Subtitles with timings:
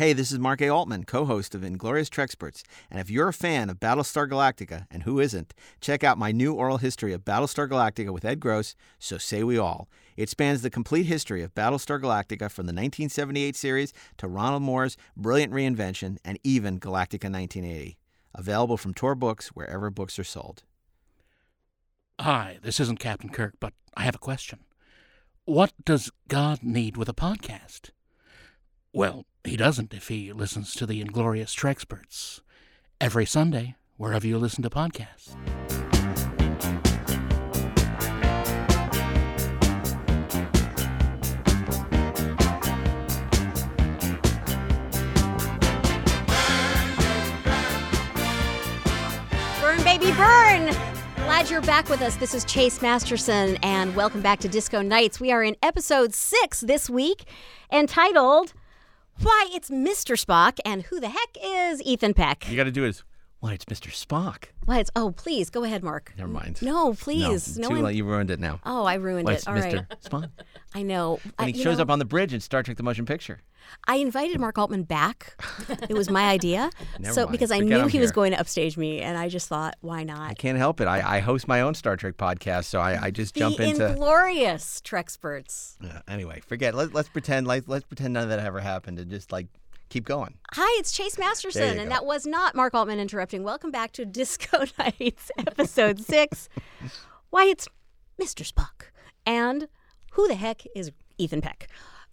[0.00, 0.70] Hey, this is Mark A.
[0.70, 2.62] Altman, co host of Inglorious Treksperts.
[2.90, 6.54] And if you're a fan of Battlestar Galactica, and who isn't, check out my new
[6.54, 9.90] oral history of Battlestar Galactica with Ed Gross, So Say We All.
[10.16, 14.96] It spans the complete history of Battlestar Galactica from the 1978 series to Ronald Moore's
[15.18, 17.98] brilliant reinvention and even Galactica 1980.
[18.34, 20.62] Available from Tor Books wherever books are sold.
[22.18, 24.60] Hi, this isn't Captain Kirk, but I have a question.
[25.44, 27.90] What does God need with a podcast?
[28.92, 32.40] Well, he doesn't if he listens to the Inglorious Treksperts
[33.00, 35.36] every Sunday, wherever you listen to podcasts.
[49.60, 50.74] Burn, baby, burn!
[51.14, 52.16] Glad you're back with us.
[52.16, 55.20] This is Chase Masterson, and welcome back to Disco Nights.
[55.20, 57.22] We are in episode six this week,
[57.70, 58.52] entitled
[59.22, 60.18] Why It's Mr.
[60.18, 62.48] Spock and Who the Heck is Ethan Peck?
[62.48, 63.02] You got to do is,
[63.40, 63.88] why, it's Mr.
[63.90, 64.44] Spock.
[64.66, 66.12] Why it's, oh, please, go ahead, Mark.
[66.16, 66.60] Never mind.
[66.62, 67.56] No, please.
[67.58, 67.96] No, No, too one- late.
[67.96, 68.60] You ruined it now.
[68.66, 69.36] Oh, I ruined Why, it.
[69.36, 69.86] it's All Mr.
[70.04, 70.30] Spock.
[70.74, 71.18] I know.
[71.36, 73.40] When he you shows know, up on the bridge in Star Trek The Motion Picture.
[73.86, 75.34] I invited Mark Altman back.
[75.68, 76.70] it was my idea.
[76.98, 77.32] Never so mind.
[77.32, 78.14] because I Forget knew I'm he was here.
[78.14, 80.20] going to upstage me, and I just thought, why not?
[80.20, 80.38] I not?
[80.38, 80.86] can't help it.
[80.86, 83.88] I, I host my own Star Trek podcast, so I, I just jump the into.
[83.90, 85.76] inglorious Treksperts.
[85.82, 86.74] Yeah, anyway, forget.
[86.74, 87.46] Let, let's pretend.
[87.46, 89.46] Like, let's pretend none of that ever happened, and just like
[89.90, 90.34] keep going.
[90.52, 91.94] Hi, it's Chase Masterson, and go.
[91.94, 93.42] that was not Mark Altman interrupting.
[93.42, 96.48] Welcome back to Disco Nights, episode six.
[97.30, 97.68] Why, it's
[98.20, 98.50] Mr.
[98.50, 98.86] Spock.
[99.26, 99.68] And
[100.12, 101.68] who the heck is Ethan Peck?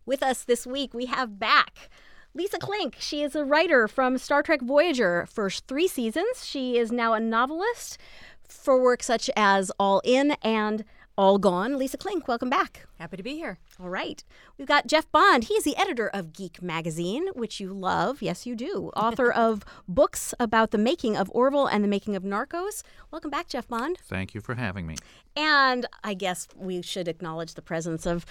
[0.06, 1.89] With us this week, we have back
[2.34, 2.95] Lisa Klink.
[3.00, 6.44] She is a writer from Star Trek Voyager, first three seasons.
[6.45, 8.00] She is now a novelist
[8.47, 10.84] for work such as All In and
[11.17, 11.79] All Gone.
[11.79, 12.85] Lisa Klink, welcome back.
[12.99, 13.57] Happy to be here.
[13.81, 14.23] All right.
[14.55, 15.45] We've got Jeff Bond.
[15.45, 18.21] He is the editor of Geek Magazine, which you love.
[18.21, 18.91] Yes, you do.
[18.95, 22.83] Author of books about the making of Orville and the making of Narcos.
[23.09, 23.97] Welcome back, Jeff Bond.
[24.03, 24.95] Thank you for having me.
[25.35, 28.23] And I guess we should acknowledge the presence of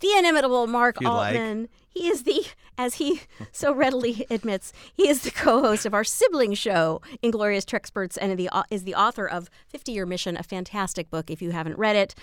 [0.00, 1.36] the inimitable Mark you'd like.
[1.36, 1.68] Altman.
[1.88, 6.54] He is the, as he so readily admits, he is the co-host of our sibling
[6.54, 11.30] show, Inglorious Treksperts, and the, is the author of 50 Year Mission, a fantastic book
[11.30, 12.14] if you haven't read it,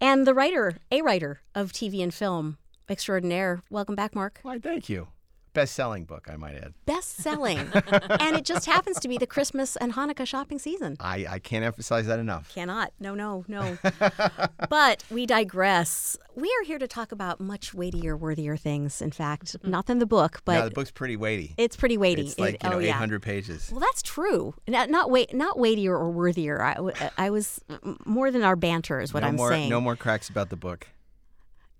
[0.00, 2.58] and the writer, a writer of TV and film
[2.88, 3.62] extraordinaire.
[3.70, 4.40] Welcome back, Mark.
[4.42, 5.08] Why, thank you.
[5.52, 6.74] Best-selling book, I might add.
[6.86, 7.58] Best selling,
[8.20, 10.96] and it just happens to be the Christmas and Hanukkah shopping season.
[11.00, 12.54] I, I can't emphasize that enough.
[12.54, 12.92] Cannot.
[13.00, 13.76] No, no, no.
[14.70, 16.16] but we digress.
[16.36, 19.56] We are here to talk about much weightier, worthier things, in fact.
[19.60, 19.70] Mm.
[19.70, 21.54] Not than the book, but no, the book's pretty weighty.
[21.58, 22.22] it's pretty weighty.
[22.22, 22.90] It's like It- you know, oh, yeah.
[22.94, 23.70] 800 pages.
[23.72, 24.54] Well, that's true.
[24.68, 26.62] Not not weight, not weightier or worthier.
[26.62, 27.60] I, I was
[28.06, 29.68] more than our banter is what no I'm more, saying.
[29.68, 30.86] No more cracks about the book.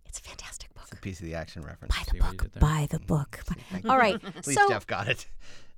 [0.06, 0.59] It's fantastic
[0.90, 0.98] book.
[0.98, 1.96] It's a piece of the action reference.
[1.96, 2.46] Buy the See book.
[2.60, 3.40] Buy the book.
[3.88, 4.14] All right.
[4.36, 5.26] At least so Jeff got it.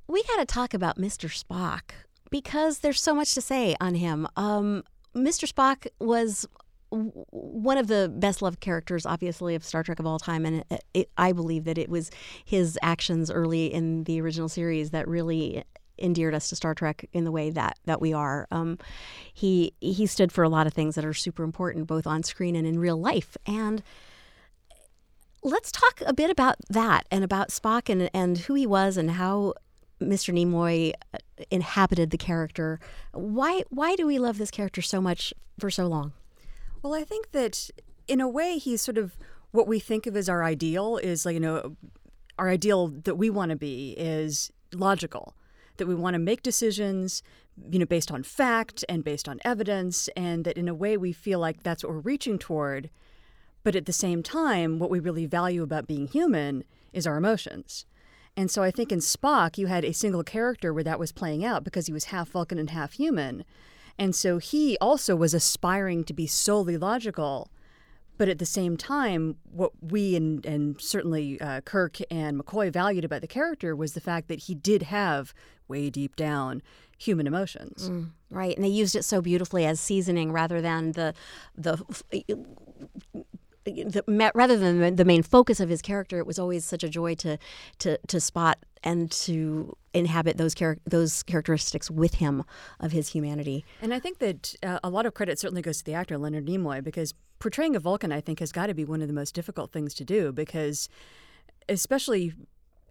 [0.09, 1.29] we got to talk about Mr.
[1.31, 1.93] Spock
[2.31, 4.27] because there's so much to say on him.
[4.37, 4.85] Um,
[5.15, 5.47] Mr.
[5.51, 6.47] Spock was
[6.91, 10.65] w- one of the best loved characters, obviously, of Star Trek of all time, and
[10.71, 12.11] it, it, I believe that it was
[12.45, 15.65] his actions early in the original series that really
[15.99, 18.49] endeared us to Star Trek in the way that that we are.
[18.51, 18.79] Um,
[19.35, 22.57] he he stood for a lot of things that are super important, both on screen
[22.57, 23.83] and in real life, and
[25.43, 29.13] let's talk a bit about that and about Spock and, and who he was and
[29.13, 29.55] how
[30.01, 30.33] Mr.
[30.35, 31.19] Nimoy uh,
[31.51, 32.81] inhabited the character.
[33.13, 36.13] Why why do we love this character so much for so long?
[36.83, 37.71] Well, I think that
[38.09, 39.17] in a way, he's sort of
[39.53, 41.77] what we think of as our ideal is like, you know,
[42.39, 45.37] our ideal that we want to be is logical,
[45.77, 47.23] that we want to make decisions,
[47.71, 51.13] you know, based on fact and based on evidence, and that in a way we
[51.13, 52.91] feel like that's what we're reaching toward.
[53.63, 57.87] But at the same time, what we really value about being human is our emotions.
[58.37, 61.45] And so I think in Spock, you had a single character where that was playing
[61.45, 63.45] out because he was half Vulcan and half human.
[63.99, 67.51] And so he also was aspiring to be solely logical.
[68.19, 73.05] But at the same time, what we and, and certainly uh, Kirk and McCoy valued
[73.05, 75.35] about the character was the fact that he did have,
[75.67, 76.63] way deep down,
[76.99, 77.91] human emotions.
[78.31, 81.15] Right, and they used it so beautifully as seasoning rather than the
[81.57, 81.83] the.
[83.65, 84.03] The,
[84.35, 87.39] rather than the- main focus of his character, it was always such a joy to
[87.79, 92.45] to, to spot and to inhabit those char- those characteristics with him
[92.81, 93.65] of his humanity.
[93.81, 96.47] And I think that uh, a lot of credit certainly goes to the actor Leonard
[96.47, 99.35] Nimoy because portraying a Vulcan, I think, has got to be one of the most
[99.35, 100.89] difficult things to do because,
[101.69, 102.33] especially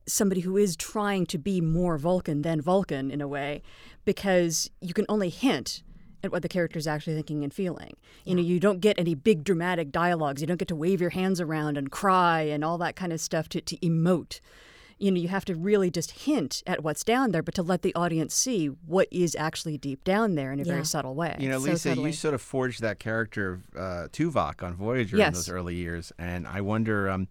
[0.06, 3.62] somebody who is trying to be more Vulcan than Vulcan in a way,
[4.04, 5.84] because you can only hint
[6.24, 7.96] at what the character is actually thinking and feeling.
[8.26, 10.42] You know, you don't get any big dramatic dialogues.
[10.42, 13.20] You don't get to wave your hands around and cry and all that kind of
[13.22, 14.40] stuff to, to emote
[14.98, 17.82] you know, you have to really just hint at what's down there, but to let
[17.82, 20.74] the audience see what is actually deep down there in a Yeah.
[20.74, 21.36] very subtle way.
[21.40, 22.12] You know, So Lisa, subtly.
[22.12, 26.12] you sort of forged that character of uh, Tuvok on Voyager in those early years,
[26.20, 27.30] and I wonder um,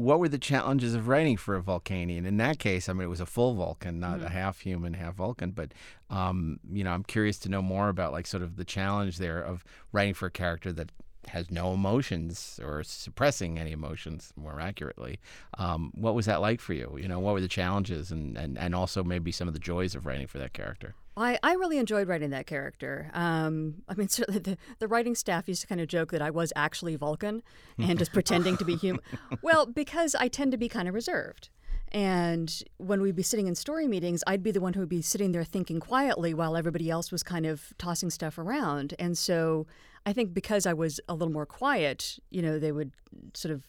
[0.00, 2.24] what were the challenges of writing for a Vulcanian.
[2.26, 4.26] In that case, I mean, it was a full Vulcan, not Mm-hmm.
[4.26, 5.50] a half human, half Vulcan.
[5.52, 5.72] But
[6.08, 9.40] um, you know, I'm curious to know more about like sort of the challenge there
[9.40, 10.90] of writing for a character that
[11.28, 15.20] has no emotions or suppressing any emotions more accurately
[15.58, 18.58] um, what was that like for you you know what were the challenges and, and,
[18.58, 21.78] and also maybe some of the joys of writing for that character I, I really
[21.78, 23.10] enjoyed writing that character.
[23.12, 26.30] Um, I mean, certainly the, the writing staff used to kind of joke that I
[26.30, 27.42] was actually Vulcan
[27.78, 29.02] and just pretending to be human.
[29.42, 31.50] Well, because I tend to be kind of reserved.
[31.92, 35.02] And when we'd be sitting in story meetings, I'd be the one who would be
[35.02, 38.94] sitting there thinking quietly while everybody else was kind of tossing stuff around.
[38.98, 39.66] And so
[40.06, 42.92] I think because I was a little more quiet, you know, they would
[43.34, 43.66] sort of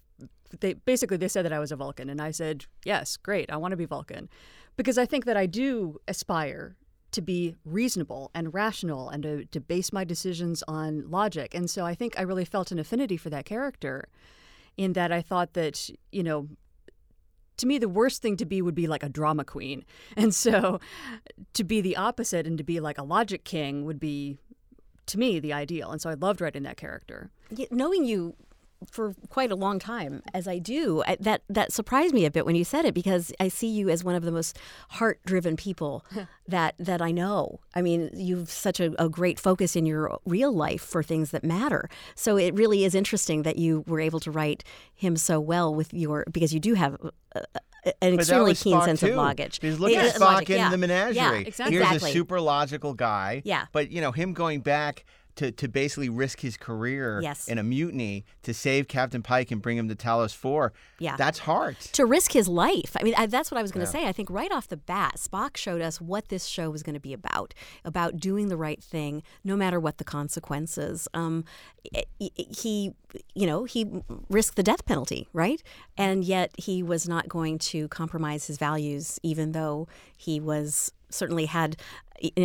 [0.59, 3.49] they basically they said that I was a Vulcan and I said, "Yes, great.
[3.51, 4.29] I want to be Vulcan."
[4.77, 6.75] Because I think that I do aspire
[7.11, 11.53] to be reasonable and rational and to, to base my decisions on logic.
[11.53, 14.07] And so I think I really felt an affinity for that character
[14.77, 16.47] in that I thought that, you know,
[17.57, 19.85] to me, the worst thing to be would be like a drama queen.
[20.17, 20.79] And so
[21.53, 24.37] to be the opposite and to be like a logic king would be,
[25.07, 25.91] to me, the ideal.
[25.91, 27.29] And so I loved writing that character.
[27.55, 28.35] Y- knowing you
[28.89, 32.45] for quite a long time as I do, I, that that surprised me a bit
[32.45, 34.57] when you said it because I see you as one of the most
[34.89, 36.05] heart-driven people
[36.47, 37.59] that that I know.
[37.75, 41.43] I mean, you've such a, a great focus in your real life for things that
[41.43, 41.89] matter.
[42.15, 44.63] So it really is interesting that you were able to write
[44.93, 46.97] him so well with your because you do have.
[47.35, 47.41] uh
[47.83, 49.07] an But extremely keen Spock, sense too.
[49.09, 49.53] of logic.
[49.59, 50.69] Because look Yeah, at Spock logic, in yeah.
[50.69, 51.15] the menagerie.
[51.15, 51.77] Yeah, exactly.
[51.77, 53.41] Here's a super logical guy.
[53.43, 53.65] Yeah.
[53.71, 55.03] But you know him going back
[55.35, 57.47] to, to basically risk his career Yes.
[57.47, 60.73] in a mutiny to save Captain Pike and bring him to Talos Four.
[60.99, 61.15] Yeah.
[61.17, 61.79] That's hard.
[61.79, 62.95] to risk his life.
[62.99, 64.07] I mean, I, that's what I was going to say.
[64.07, 66.99] I think right off the bat, Spock showed us what this show was going to
[66.99, 67.53] be about
[67.85, 71.07] about doing the right thing, no matter what the consequences.
[71.13, 71.45] Um,
[72.19, 72.93] he,
[73.33, 73.85] you know, he
[74.29, 75.61] risked the death penalty, right?
[75.97, 81.45] And yet he was not going to compromise his values, even though he was certainly
[81.45, 81.75] had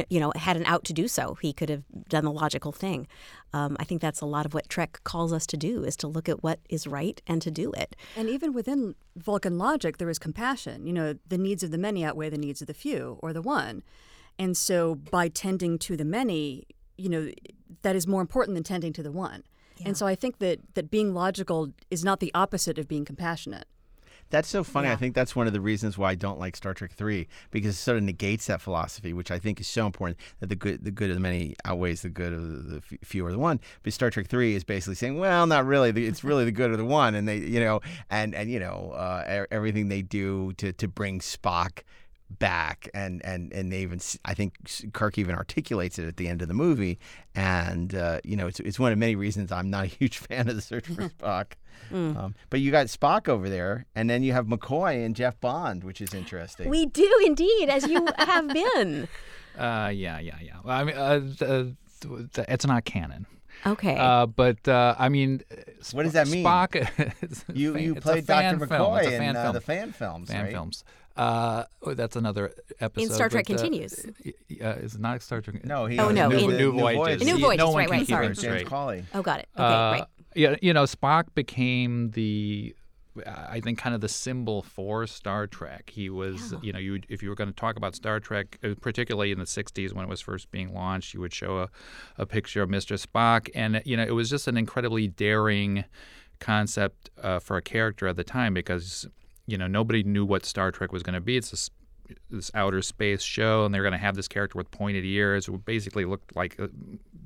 [0.08, 3.06] you know had an out to do so he could have done the logical thing
[3.52, 6.06] um, i think that's a lot of what trek calls us to do is to
[6.08, 10.10] look at what is right and to do it And even within Vulcan logic, there
[10.10, 10.86] is compassion.
[10.86, 13.42] You know, the needs of the many outweigh the needs of the few or the
[13.42, 13.82] one.
[14.38, 16.66] And so by tending to the many,
[16.96, 17.30] you know,
[17.82, 19.42] that is more important than tending to the one.
[19.84, 23.66] And so I think that, that being logical is not the opposite of being compassionate.
[24.30, 24.88] That's so funny.
[24.88, 27.74] I think that's one of the reasons why I don't like Star Trek Three because
[27.76, 30.84] it sort of negates that philosophy, which I think is so important that the good
[30.84, 33.60] the good of the many outweighs the good of the, few or the one.
[33.82, 35.90] But Star Trek Three is basically saying, well, not really.
[36.06, 37.80] It's really the good of the one, and they, you know,
[38.10, 41.82] and and you know, uh, everything they do to to bring Spock
[42.28, 44.54] back and and and they even I think
[44.92, 46.98] Kirk even articulates it at the end of the movie
[47.34, 50.48] and uh, you know it's it's one of many reasons I'm not a huge fan
[50.48, 51.52] of the search for Spock
[51.92, 55.84] um, but you got Spock over there and then you have McCoy and Jeff Bond
[55.84, 59.08] which is interesting We do indeed, as you have been.
[59.56, 60.56] Uh, yeah, yeah, yeah.
[60.64, 63.26] Well, I mean, uh, the, the, it's not canon.
[63.64, 63.96] Okay.
[63.96, 65.42] Uh, but uh, I mean,
[65.92, 66.44] What does that mean?
[66.44, 66.74] Spock.
[67.54, 68.58] you fan- you played Dr.
[68.58, 70.52] McCoy a in uh, the fan films fan right?
[70.52, 70.84] films.
[71.16, 73.04] Uh, oh, that's another episode.
[73.04, 74.06] In Star Trek but, uh, Continues.
[74.24, 75.64] y- y- Uh, is it not Star Trek?
[75.64, 77.26] no he Oh, no, New, in- New Voyages.
[77.26, 78.26] New He- Voyages, No right, can right, sorry.
[78.26, 78.66] James straight.
[79.14, 79.48] Oh, got it.
[79.56, 80.04] Okay, Uh, right.
[80.34, 82.76] Yeah, you know, Spock became the,
[83.26, 85.88] I think, kind of the symbol for Star Trek.
[85.88, 88.74] He was, you know, you if you were going to talk about Star Trek, uh,
[88.82, 91.68] particularly in the '60s when it was first being launched, you would show a,
[92.18, 93.02] a picture of Mr.
[93.02, 95.84] Spock, and you know, it was just an incredibly daring
[96.38, 99.06] concept uh, for a character at the time because
[99.46, 101.36] you know nobody knew what Star Trek was going to be.
[101.36, 101.70] It's this
[102.30, 105.58] this outer space show, and they're going to have this character with pointed ears who
[105.58, 106.68] basically looked like a,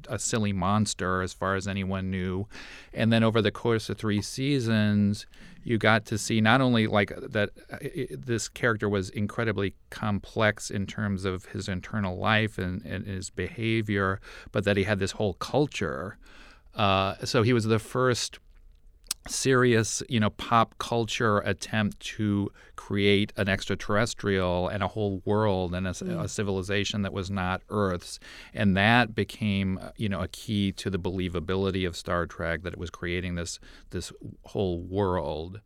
[0.08, 2.46] a silly monster as far as anyone knew.
[2.94, 5.26] And then over the course of three seasons,
[5.64, 10.70] you got to see not only like that uh, i- this character was incredibly complex
[10.70, 14.18] in terms of his internal life and, and his behavior,
[14.50, 16.16] but that he had this whole culture.
[16.74, 18.38] Uh, so he was the first
[19.28, 25.86] serious, you know, pop culture attempt to create an extraterrestrial and a whole world and
[25.86, 26.20] a, mm.
[26.22, 28.18] a civilization that was not Earth's,
[28.54, 32.78] and that became, you know, a key to the believability of Star Trek that it
[32.78, 33.58] was creating this
[33.90, 34.12] this
[34.44, 35.60] whole world.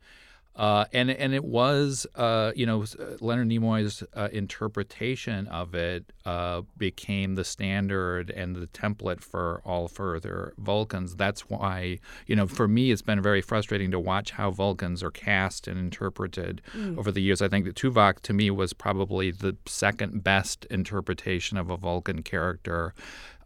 [0.57, 2.85] Uh, and and it was, uh, you know,
[3.21, 9.89] Leonard Nimoy's uh, interpretation of it uh, became the standard and the template for all
[9.89, 11.17] further Vulcans.
[11.17, 15.11] That's why, you know, for me, it's been very frustrating to watch how Vulcans are
[15.11, 16.97] cast and interpreted mm.
[16.99, 17.43] over the years.
[17.43, 22.23] I think that Tuvok, to me, was probably the second best interpretation of a Vulcan
[22.23, 22.95] character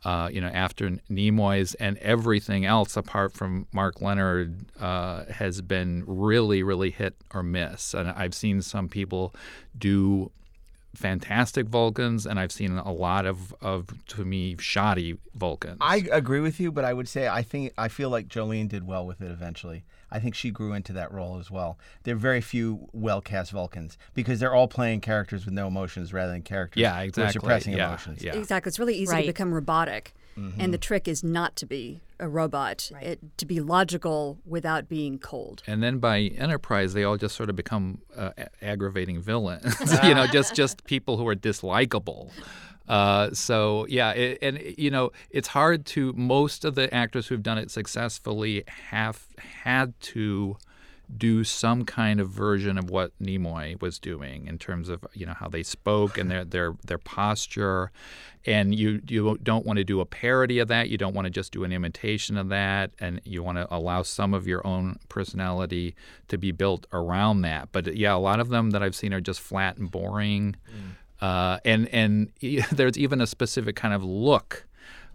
[0.05, 6.05] uh, you know, after Nimoy's and everything else apart from Mark Lenard uh, has been
[6.07, 7.95] really, really hit or miss.
[7.95, 9.35] And I've seen some people
[9.77, 10.31] do
[10.95, 15.79] fantastic Vulcans, and I've seen a lot of, of to me, shoddy Vulcans.
[15.81, 18.87] I agree with you, but I would say I think I feel like Jolene did
[18.87, 19.85] well with it eventually.
[20.11, 21.79] I think she grew into that role as well.
[22.05, 26.13] There are very few well cast Vulcans because they're all playing characters with no emotions
[26.13, 27.41] rather than characters yeah, exactly.
[27.41, 28.23] suppressing yeah, emotions.
[28.23, 28.37] Yeah.
[28.37, 28.71] Exactly.
[28.71, 29.21] It's really easy right.
[29.23, 30.15] to become robotic.
[30.39, 30.61] Mm-hmm.
[30.61, 33.03] And the trick is not to be a robot, right.
[33.03, 35.63] it, to be logical without being cold.
[35.67, 38.31] And then by Enterprise, they all just sort of become uh,
[38.63, 39.65] aggravating villains.
[40.05, 42.31] you know, just just people who are dislikable.
[42.89, 46.13] Uh, so yeah, it, and you know it's hard to.
[46.15, 50.57] Most of the actors who've done it successfully have had to
[51.17, 55.33] do some kind of version of what Nimoy was doing in terms of you know
[55.33, 57.91] how they spoke and their their their posture,
[58.47, 60.89] and you you don't want to do a parody of that.
[60.89, 64.03] You don't want to just do an imitation of that, and you want to allow
[64.03, 65.95] some of your own personality
[66.29, 67.69] to be built around that.
[67.73, 70.57] But yeah, a lot of them that I've seen are just flat and boring.
[70.71, 70.95] Mm.
[71.21, 72.33] Uh, and and
[72.73, 74.67] there's even a specific kind of look,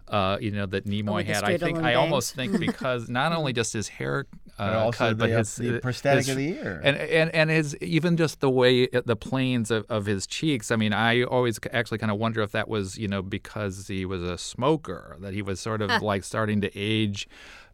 [0.08, 1.44] uh, you know, that Nimoy oh, had.
[1.44, 4.26] I think I almost think because not only just his hair
[4.58, 7.34] uh, but also cut, the, but his the prosthetic his, of the ear, and and
[7.34, 10.70] and his even just the way the planes of, of his cheeks.
[10.70, 14.04] I mean, I always actually kind of wonder if that was you know because he
[14.04, 17.28] was a smoker that he was sort of like starting to age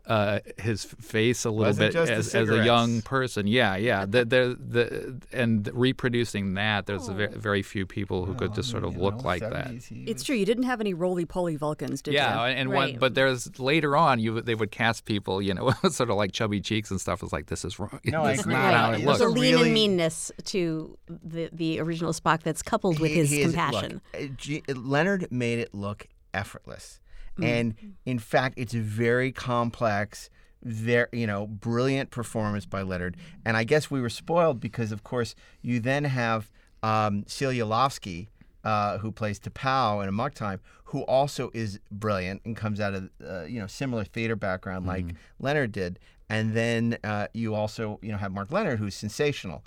[0.06, 3.46] uh, his face a little bit as, as, a young person.
[3.46, 4.06] Yeah, yeah.
[4.06, 7.14] The, the, the, and reproducing that, there's oh.
[7.14, 9.70] very, very, few people who could just sort of look like that.
[9.90, 10.34] It's true.
[10.34, 12.52] You didn't have any roly poly Vulcans, did yeah, you?
[12.52, 12.92] Yeah, and right.
[12.92, 16.32] one, but there's later on, you they would cast people, you know, sort of like
[16.32, 17.22] chubby cheeks and stuff.
[17.22, 18.00] It's like this is wrong.
[18.04, 18.54] No, this I agree.
[18.54, 18.74] Right.
[18.74, 19.66] How it There's a lean really...
[19.66, 24.00] and meanness to the the original Spock that's coupled with he, his he compassion.
[24.18, 26.99] Look, G- Leonard made it look effortless.
[27.38, 27.44] Mm.
[27.44, 30.30] And in fact, it's a very complex,
[30.62, 33.16] very you know, brilliant performance by Leonard.
[33.44, 36.50] And I guess we were spoiled because, of course, you then have
[36.82, 38.28] um, Celia Lovsky,
[38.64, 43.10] uh, who plays T'Pau in Amok Time, who also is brilliant and comes out of
[43.26, 45.16] uh, you know similar theater background like mm.
[45.38, 45.98] Leonard did.
[46.28, 49.64] And then uh, you also you know have Mark Lenard who's sensational.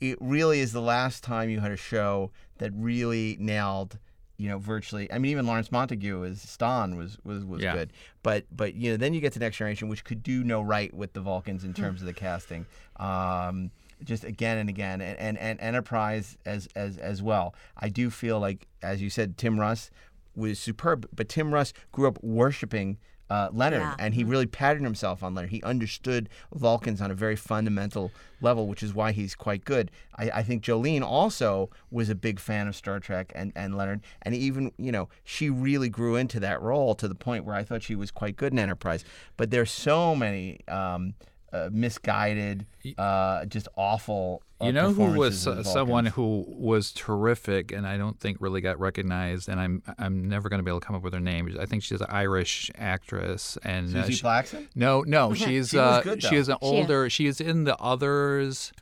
[0.00, 3.98] It really is the last time you had a show that really nailed
[4.36, 5.10] you know, virtually.
[5.12, 7.74] I mean, even Lawrence Montaigne as Stonn was was was yeah.
[7.74, 7.92] good.
[8.22, 10.92] But but you know, then you get to Next Generation, which could do no right
[10.92, 12.66] with the Vulcans in terms of the casting.
[12.96, 13.70] Um,
[14.02, 17.54] just again and again, and, and, and Enterprise as as as well.
[17.76, 19.90] I do feel like, as you said, Tim Russ
[20.36, 22.98] was superb, but Tim Russ grew up worshiping
[23.30, 23.96] uh, Leonard, yeah.
[23.98, 25.50] and he really patterned himself on Leonard.
[25.50, 29.90] He understood Vulcans on a very fundamental level, which is why he's quite good.
[30.16, 34.02] I, I, think Jolene also was a big fan of Star Trek and, and Leonard,
[34.22, 37.64] and even you know she really grew into that role to the point where I
[37.64, 39.04] thought she was quite good in Enterprise.
[39.36, 40.60] But there's so many.
[40.68, 41.14] Um,
[41.54, 42.66] uh, misguided,
[42.98, 44.42] uh, just awful.
[44.60, 48.80] Uh, you know who was someone who was terrific, and I don't think really got
[48.80, 51.56] recognized, and I'm I'm never going to be able to come up with her name.
[51.60, 54.66] I think she's an Irish actress, and uh, she, Plakson.
[54.74, 57.08] No, no, she's she, uh, good, she is an older.
[57.08, 58.72] She, is in the others.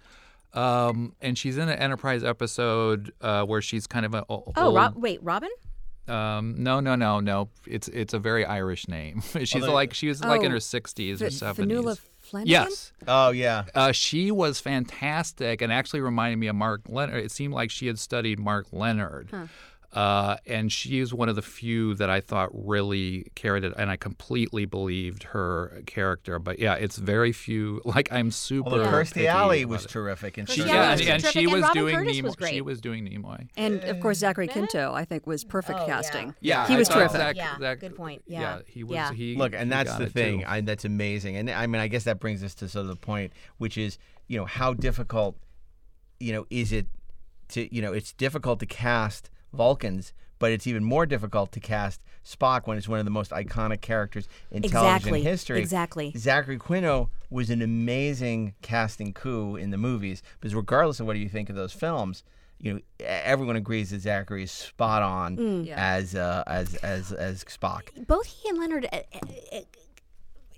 [0.54, 4.24] Um, and she's in an Enterprise episode uh, where she's kind of a.
[4.28, 5.48] oh, Rob, wait, Robin.
[6.08, 7.48] Um, no, no, no, no.
[7.66, 9.22] It's it's a very Irish name.
[9.44, 12.00] she's like she was oh, like in her sixties or seventies.
[12.32, 12.50] Flanagan?
[12.50, 12.92] Yes.
[13.06, 13.64] Oh yeah.
[13.74, 17.22] Uh, she was fantastic and actually reminded me of Mark Lenard.
[17.24, 19.28] It seemed like she had studied Mark Lenard.
[19.30, 19.46] Huh.
[19.92, 23.90] Uh, and she is one of the few that I thought really carried it, and
[23.90, 26.38] I completely believed her character.
[26.38, 27.80] But yeah, it's very few.
[27.92, 28.70] Like I'm super.
[28.70, 32.38] Well, Kirstie Alley was terrific, and she, yeah, and, and she was doing Nimoy.
[32.38, 35.86] Was she was doing Nimoy, and of course Zachary Quinto, I think, was perfect oh,
[35.86, 36.34] casting.
[36.40, 37.18] Yeah, he was terrific.
[37.18, 38.22] Zach, yeah, Zach, good point.
[38.26, 38.94] Yeah, yeah he was.
[38.94, 39.12] Yeah.
[39.12, 40.46] He, Look, and that's the thing.
[40.46, 42.96] I, that's amazing, and I mean, I guess that brings us to sort of the
[42.96, 45.36] point, which is, you know, how difficult,
[46.18, 46.86] you know, is it
[47.48, 52.00] to, you know, it's difficult to cast Vulcans but it's even more difficult to cast
[52.26, 55.10] Spock when it's one of the most iconic characters in exactly.
[55.10, 55.60] television history.
[55.60, 56.12] Exactly.
[56.16, 61.28] Zachary Quinto was an amazing casting coup in the movies because regardless of what you
[61.28, 62.24] think of those films,
[62.58, 65.68] you know, everyone agrees that Zachary is spot on mm.
[65.68, 67.90] as uh, as as as Spock.
[68.08, 68.88] Both he and Leonard.
[68.92, 68.98] Uh,
[69.52, 69.60] uh,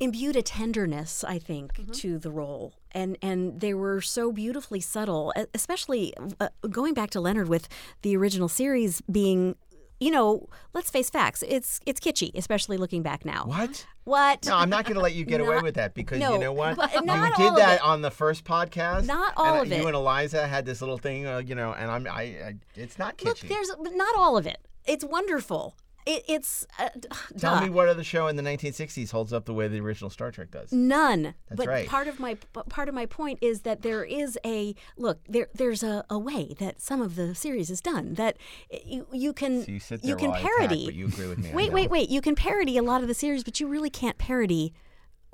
[0.00, 5.32] imbued a tenderness, I think, to the role, and and they were so beautifully subtle,
[5.54, 7.68] especially uh, going back to Leonard with
[8.02, 9.56] the original series being.
[10.00, 11.44] You know, let's face facts.
[11.46, 13.44] It's it's kitschy, especially looking back now.
[13.46, 13.86] What?
[14.02, 14.44] What?
[14.44, 16.52] No, I'm not going to let you get away with that because no, you know
[16.52, 16.76] what?
[16.76, 19.06] but you did that on the first podcast.
[19.06, 19.80] Not all and of You it.
[19.82, 22.98] You and Eliza had this little thing, uh, you know, and I'm I, I it's
[22.98, 23.24] not kitschy.
[23.26, 24.58] Look, there's not all of it.
[24.84, 25.76] It's wonderful.
[26.06, 26.88] It, it's uh,
[27.38, 27.62] Tell duh.
[27.62, 30.50] me what other show in the 1960s holds up the way the original Star Trek
[30.50, 30.72] does.
[30.72, 31.22] None.
[31.48, 31.88] That's but right.
[31.88, 32.34] part of my
[32.68, 35.20] part of my point is that there is a look.
[35.28, 38.36] There there's a, a way that some of the series is done that
[38.84, 40.84] you you can So you there can attack, parody.
[40.86, 41.50] but you agree with me.
[41.52, 42.08] Wait, wait, wait.
[42.10, 44.72] You can parody a lot of the series, but you really can't parody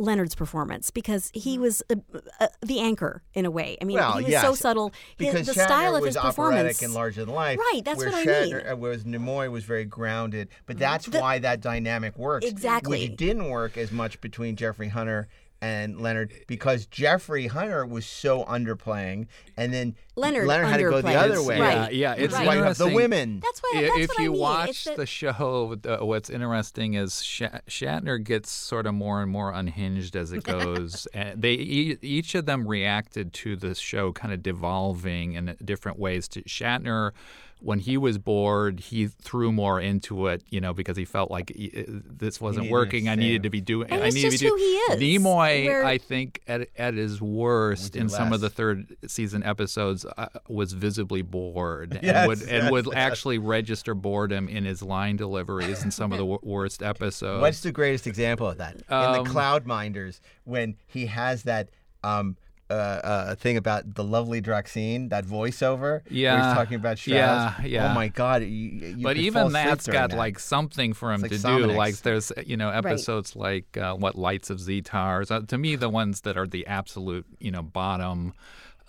[0.01, 1.97] Leonard's performance because he was uh,
[2.41, 3.77] uh, the anchor in a way.
[3.81, 4.93] I mean, Well, he was yes, so subtle.
[5.19, 7.59] His, Because the Shatner style of was his operatic performance and larger than life.
[7.59, 8.55] Right, that's where what I mean.
[8.55, 12.47] uh, Whereas Nimoy was very grounded, but that's why that dynamic works.
[12.47, 13.09] Exactly.
[13.09, 15.29] Which didn't work as much between Jeffrey Hunter
[15.63, 19.27] and Leonard because Jeffrey Hunter was so underplaying,
[19.57, 21.61] and then Leonard Leonard had to go the other way.
[21.61, 21.93] Right.
[21.93, 23.41] Yeah, yeah, it's That's why the women.
[23.41, 23.77] That's what.
[23.77, 24.41] I- That's if what I you mean.
[24.41, 29.31] watch It's the show, uh, what's interesting is Sha- Shatner gets sort of more and
[29.31, 31.07] more unhinged as it goes.
[31.15, 35.99] and they e- each of them reacted to the show kind of devolving in different
[35.99, 36.29] ways.
[36.29, 37.13] To Shatner,
[37.63, 41.51] when he was bored, he threw more into it, you know, because he felt like
[41.55, 43.07] he- this wasn't working.
[43.09, 43.91] I needed to be doing.
[43.91, 46.69] And I needed just to be who he do- is, Nimoy, where- I think, at
[46.79, 51.99] at his worst do in some of the third season episodes, uh, was visibly bored
[52.03, 52.95] Yes, and would and yes, would yes.
[52.97, 57.41] actually register boredom in his line deliveries in some of the w- worst episodes.
[57.41, 58.77] What's the greatest example of that?
[58.77, 61.69] in Um, the Cloudminders, when he has that
[62.03, 62.37] um,
[62.69, 65.81] uh, uh, thing about the lovely Droxine, that voiceover.
[65.81, 67.17] where Yeah, he's talking about Strauss.
[67.17, 67.91] yeah, yeah.
[67.91, 68.43] Oh my God!
[68.43, 70.17] You, you but even fall asleep that's got that.
[70.17, 71.67] like something for him It's to like do.
[71.67, 75.33] Like there's you know episodes like uh, what Lights of Zetars.
[75.33, 78.35] Uh, to me, the ones that are the absolute you know bottom.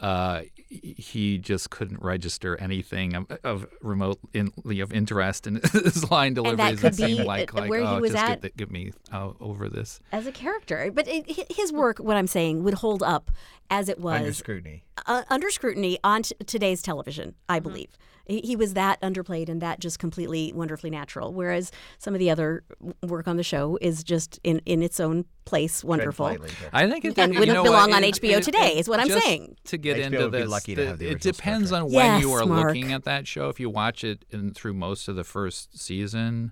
[0.01, 6.43] Uh, he just couldn't register anything of, of remote of interest in his line that
[6.43, 6.79] deliveries.
[6.79, 8.93] could It seemed be, like like where he oh, was just at- get, get me
[9.11, 9.99] uh, over this.
[10.11, 10.89] as a character.
[10.91, 13.29] But it, his work, what I'm saying, would hold up
[13.69, 14.83] as it was under scrutiny.
[15.05, 17.67] uh, under scrutiny on t- today's television, I Mm-hmm.
[17.69, 17.97] believe.
[18.25, 21.33] He, he was that underplayed and that just completely wonderfully natural.
[21.33, 22.63] Whereas some of the other
[23.03, 26.25] work on the show is just in, in its own place wonderful.
[26.27, 26.69] Lightly, Jeff.
[26.71, 28.87] I think it And wouldn't know belong what, on it- HBO it- today, it- is
[28.89, 29.55] what I'm just saying.
[29.65, 32.31] To get HBO into this, lucky to have the it depends on when Yes, you
[32.33, 32.67] are Mark.
[32.67, 33.49] looking at that show.
[33.49, 36.51] If you watch it in, through most of the first season,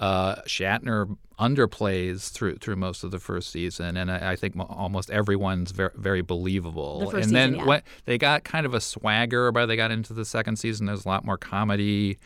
[0.00, 4.66] uh, Shatner underplays through through most of the first season, and I, I think mo-
[4.68, 7.00] almost everyone's very very believable.
[7.00, 7.64] The first and then yeah.
[7.64, 11.04] when they got kind of a swagger by they got into the second season, there's
[11.04, 12.18] a lot more comedy.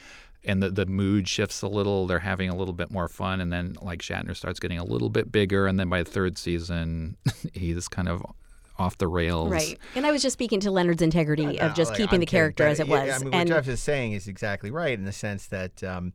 [0.47, 2.07] And the, the mood shifts a little.
[2.07, 5.09] They're having a little bit more fun, and then like Shatner starts getting a little
[5.09, 7.17] bit bigger, and then by the third season,
[7.55, 8.23] he's kind of
[8.79, 9.51] off the rails.
[9.51, 9.79] Right.
[9.95, 12.27] And I was just speaking to Leonard's integrity No, of just like, keeping I'm the
[12.27, 13.15] character but, as it yeah, was.
[13.15, 16.13] I mean, what and Jeff is saying is exactly right in the sense that um,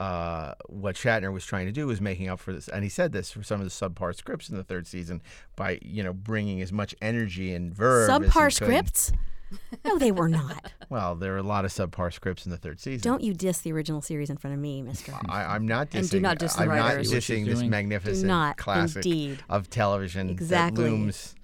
[0.00, 3.12] uh, what Shatner was trying to do was making up for this, and he said
[3.12, 5.20] this for some of the subpar scripts in the third season
[5.56, 8.08] by you know bringing as much energy and verve.
[8.10, 8.52] as he subpar could.
[8.54, 9.12] scripts?
[9.84, 10.72] no, they were not.
[10.90, 13.08] Well, there are a lot of subpar scripts in the third season.
[13.08, 15.12] Don't you diss the original series in front of me, mister.
[15.28, 15.98] I, I'm not dissing.
[16.00, 17.12] And do not diss the I'm writers.
[17.12, 17.70] not See what dissing this doing?
[17.70, 19.44] magnificent Do not, classic indeed.
[19.48, 20.82] of television Exactly.
[20.82, 21.36] that looms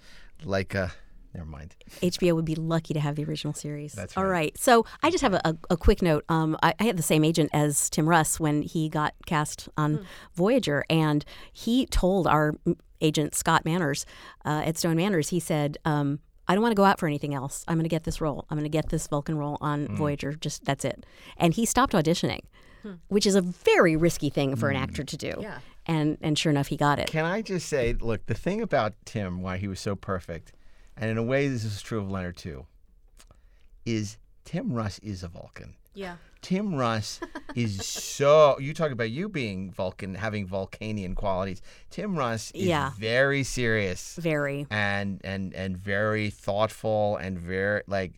[0.45, 0.93] like a.
[1.37, 1.77] Never mind.
[2.01, 3.93] HBO would be lucky to have the original series.
[3.93, 4.31] That's All right.
[4.31, 4.59] right.
[4.59, 6.25] So I just have a, a, a quick note.
[6.29, 10.07] Um, I, I had the same agent as Tim Russ when he got cast on
[10.35, 12.55] Voyager, and he told our
[13.01, 14.07] agent Scott Manners
[14.45, 17.35] uh, at Stone Manners, he said, um, "I don't want to go out for anything
[17.35, 17.65] else.
[17.69, 18.47] I'm going to get this role.
[18.49, 20.33] I'm going to get this Vulcan role on Voyager.
[20.35, 21.05] Just that's it."
[21.37, 22.41] And he stopped auditioning,
[23.09, 25.35] which is a very risky thing for an actor to do.
[25.41, 25.59] Yeah.
[25.87, 27.09] And and sure enough, he got it.
[27.09, 30.53] Can I just say, look, the thing about Tim, why he was so perfect,
[30.97, 32.67] and in a way this is true of Leonard too,
[33.85, 35.75] is Tim Russ is a Vulcan.
[35.95, 36.17] Yeah.
[36.43, 37.21] Tim Russ
[37.57, 38.59] is so.
[38.61, 41.63] You talk about you being Vulcan, having Vulcanian qualities.
[41.91, 42.91] Tim Russ is Yeah.
[42.99, 44.67] very serious Very.
[44.71, 48.13] and and and very thoughtful and very like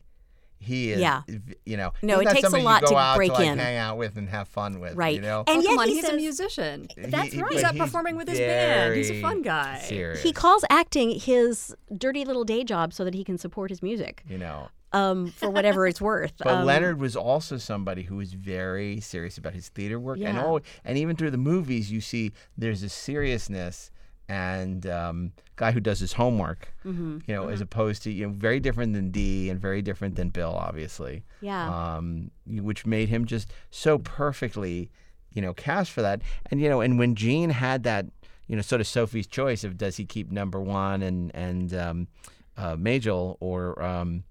[0.61, 1.01] he is.
[1.01, 1.23] Yeah.
[1.64, 1.92] You know.
[2.03, 3.59] No, it takes a lot you go to out break to, like, in.
[3.59, 4.94] hang out with and have fun with.
[4.94, 5.14] Right.
[5.14, 5.44] You know.
[5.47, 6.88] And oh, yet come on, he he's says, a musician.
[6.97, 7.53] That's He- right.
[7.53, 8.94] He's out performing with his band.
[8.94, 9.79] He's a fun guy.
[9.85, 10.23] Serious.
[10.23, 14.23] He calls acting his dirty little day job so that he can support his music
[14.29, 14.68] you know.
[14.92, 16.33] um, for whatever it's worth.
[16.38, 20.37] But Um, Leonard was also somebody who was very serious about his theater work, and
[20.37, 20.44] Yeah.
[20.44, 23.90] oh, and even through the movies, you see there's a seriousness
[24.29, 26.75] and um, guy who does his homework.
[26.85, 27.19] Mm-hmm.
[27.27, 30.29] You know, as opposed to you know, very different than Dee and very different than
[30.29, 31.25] Bill, obviously.
[31.41, 31.97] Yeah.
[31.97, 34.91] Um, which made him just so perfectly,
[35.33, 36.23] you know, cast for that.
[36.51, 38.07] And you know, and when Gene had that.
[38.49, 42.09] you know, sort of Sophie's choice of does he keep number one and and um,
[42.57, 44.25] uh, Majel or um,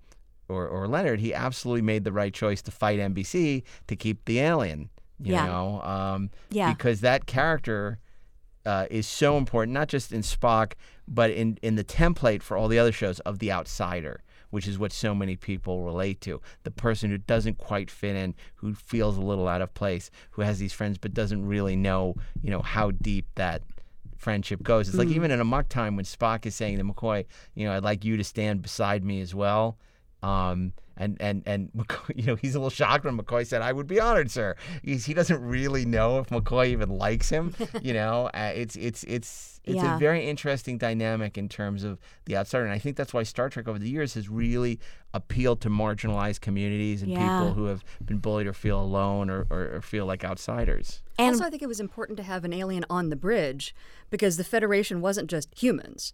[0.49, 1.19] or or Leonard.
[1.19, 4.89] He absolutely made the right choice to fight NBC to keep the alien.
[5.19, 5.45] You Yeah.
[5.45, 6.73] know, um, Yeah.
[6.73, 7.99] because that character
[8.67, 10.73] uh, is so important, not just in Spock,
[11.07, 14.77] but in, in the template for all the other shows of the outsider, which is
[14.77, 16.41] what so many people relate to.
[16.63, 20.41] The person who doesn't quite fit in, who feels a little out of place, who
[20.41, 23.61] has these friends but doesn't really know, you know, how deep that
[24.17, 24.89] friendship goes.
[24.89, 27.25] It's like even in Amok Time when Spock is saying to McCoy,
[27.55, 29.77] you know, I'd like you to stand beside me as well.
[30.21, 33.71] Um, and and and McCoy, you know he's a little shocked when McCoy said, "I
[33.73, 37.53] would be honored, sir." He's, he doesn't really know if McCoy even likes him.
[37.81, 39.95] You know, uh, it's it's it's it's Yeah.
[39.95, 43.49] a very interesting dynamic in terms of the outsider, and I think that's why Star
[43.49, 44.79] Trek over the years has really
[45.13, 47.29] appealed to marginalized communities and Yeah.
[47.29, 51.01] people who have been bullied or feel alone or, or, or feel like outsiders.
[51.19, 53.75] And also, I think it was important to have an alien on the bridge
[54.09, 56.13] because the Federation wasn't just humans.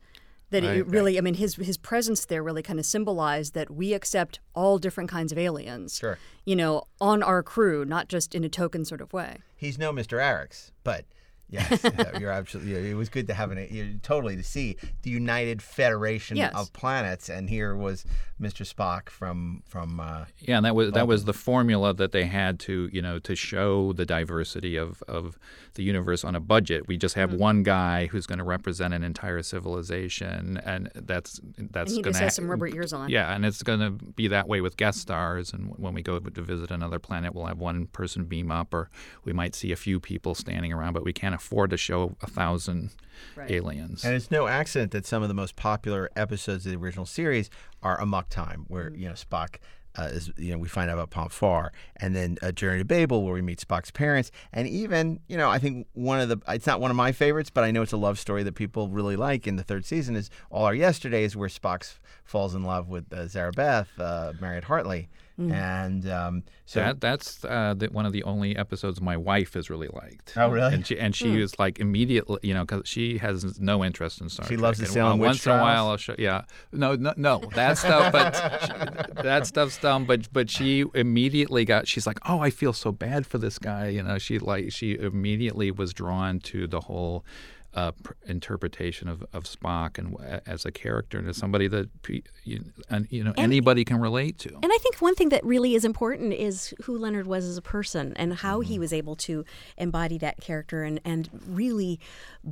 [0.53, 3.93] That it really, I mean, his his presence there really kind of symbolized that we
[3.93, 5.97] accept all different kinds of aliens.
[5.97, 6.17] Sure.
[6.45, 9.39] You know, on our crew, not just in a token sort of way.
[9.55, 10.19] He's no Mr.
[10.19, 11.05] Eriks, but
[11.49, 11.83] yes,
[12.19, 12.89] you're absolutely.
[12.89, 16.53] It was good to have an you totally to see the United Federation Yes.
[16.55, 18.05] of Planets, and here was
[18.41, 18.65] Mr.
[18.67, 19.99] Spock from from.
[19.99, 23.19] Uh, Yeah, and that was that was the formula that they had to you know
[23.19, 25.37] to show the diversity of, of
[25.75, 26.87] the universe on a budget.
[26.87, 27.39] We just have Mm-hmm.
[27.39, 32.13] one guy who's going to represent an entire civilization, and that's that's And he going
[32.13, 33.09] just has some rubber ears on.
[33.09, 35.53] Yeah, and it's going to be that way with guest stars.
[35.53, 38.89] And when we go to visit another planet, we'll have one person beam up, or
[39.23, 42.27] we might see a few people standing around, but we can't afford to show a
[42.27, 42.91] thousand
[43.49, 44.03] aliens.
[44.03, 47.49] and it's no accident that some of the most popular episodes of the original series
[47.81, 49.01] are Amok Time, where Mm-hmm.
[49.01, 49.55] you know Spock.
[49.95, 52.83] Uh, is, you know, we find out about Pon farr, and then a Journey to
[52.83, 56.37] Babel, where we meet Spock's parents, and even, you know, I think one of the,
[56.47, 58.87] it's not one of my favorites, but I know it's a love story that people
[58.89, 62.89] really like in the third season is All Our Yesterdays, where Spock falls in love
[62.89, 68.13] with uh, Zarabeth, uh, Mariette Hartley, and um, so that that's uh, the, one of
[68.13, 70.33] the only episodes my wife has really liked.
[70.37, 70.73] Oh, really?
[70.73, 74.29] And she and she was like immediately, you know, because she has no interest in
[74.29, 74.61] Star She Trek.
[74.61, 76.15] loves the And, Salem witch Once in a while, I'll show.
[76.17, 78.11] Yeah, no, no, no, that stuff.
[78.11, 80.05] But she, that stuff's dumb.
[80.05, 81.87] But but she immediately got.
[81.87, 83.87] She's like, oh, I feel so bad for this guy.
[83.87, 87.25] You know, she like she immediately was drawn to the whole.
[87.75, 91.89] Uh, pr- interpretation of, of Spock and as a character and as somebody that
[92.43, 94.49] you, and, you know anybody can relate to.
[94.61, 97.63] And I think one thing that really is important is who Leonard was as a
[97.63, 99.43] person and how he was able to
[99.75, 101.99] embody that character and, and really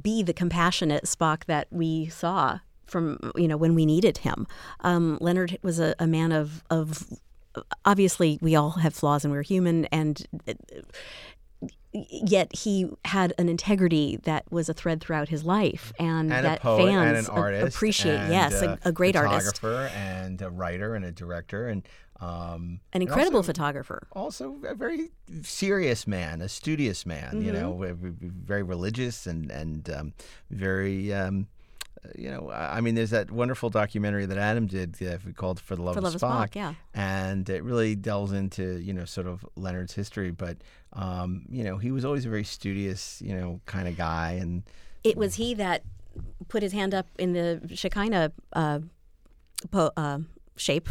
[0.02, 2.60] be the compassionate Spock that we saw
[2.92, 4.46] from you know when we needed him.
[4.82, 7.08] Um, Leonard was a, a man of of
[7.86, 10.26] obviously we all have flaws and we're human and
[11.94, 16.62] yet he had an integrity that was a thread throughout his life and, and that
[16.62, 21.12] fans and appreciate and yes a, a, great artist photographer and a writer and a
[21.12, 21.86] director and
[22.22, 25.10] um, an incredible also, photographer also a very
[25.42, 27.42] serious man, a studious man.
[27.42, 27.62] You Mm-hmm.
[27.62, 30.14] know, ve- ve- very religious and and um,
[30.50, 31.14] very.
[31.14, 31.48] Um,
[32.18, 35.84] you know, I mean, there's that wonderful documentary that Adam did uh, called "For the
[35.84, 36.74] Love, For of, Love Spock," Spock, yeah.
[36.96, 40.32] and it really delves into you know sort of Leonard's history.
[40.32, 40.58] But
[40.94, 44.64] um, you know, he was always a very studious, you know, kind of guy, and
[45.04, 45.84] it was he that
[46.48, 48.80] put his hand up in the Shekinah uh,
[49.70, 50.20] po- uh,
[50.62, 50.90] shape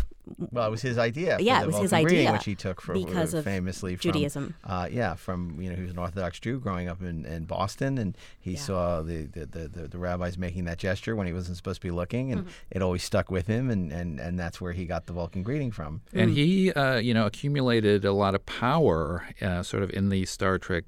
[0.52, 1.38] Well, it was his idea.
[1.40, 3.96] Yeah, it was his Vulcan greeting, idea which he took from because uh, of famously
[3.96, 4.54] from, Judaism.
[4.62, 7.98] Uh, yeah, from you know he was an Orthodox Jew growing up in, in Boston,
[7.98, 11.56] and he saw the the, the, the the rabbis making that gesture when he wasn't
[11.56, 12.50] supposed to be looking, and Mm-hmm.
[12.70, 15.70] it always stuck with him, and, and, and that's where he got the Vulcan greeting
[15.72, 16.00] from.
[16.14, 20.24] And he, uh, you know, accumulated a lot of power, uh, sort of in the
[20.26, 20.84] Star Trek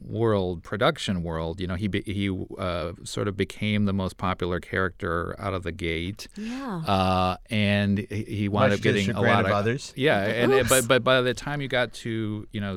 [0.00, 1.60] world, production world.
[1.60, 5.62] You know, he be, he uh, sort of became the most popular character out of
[5.62, 6.28] the gate.
[6.36, 6.78] Yeah.
[6.86, 9.92] Uh, and he- he wound Much up getting a lot of others.
[9.96, 10.68] Yeah, and Oops.
[10.68, 12.76] but but by the time you got to you know.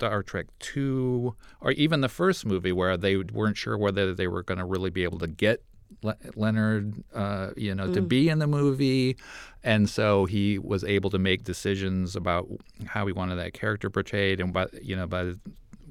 [0.00, 4.42] Star Trek Two, or even the first movie, where they weren't sure whether they were
[4.42, 5.62] going to really be able to get
[6.02, 9.18] Le- Leonard, uh, you know, to be in the movie,
[9.62, 12.48] and so he was able to make decisions about
[12.86, 14.40] how he wanted that character portrayed.
[14.40, 15.32] And by you know, by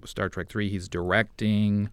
[0.05, 1.89] Star Trek Three, he's directing.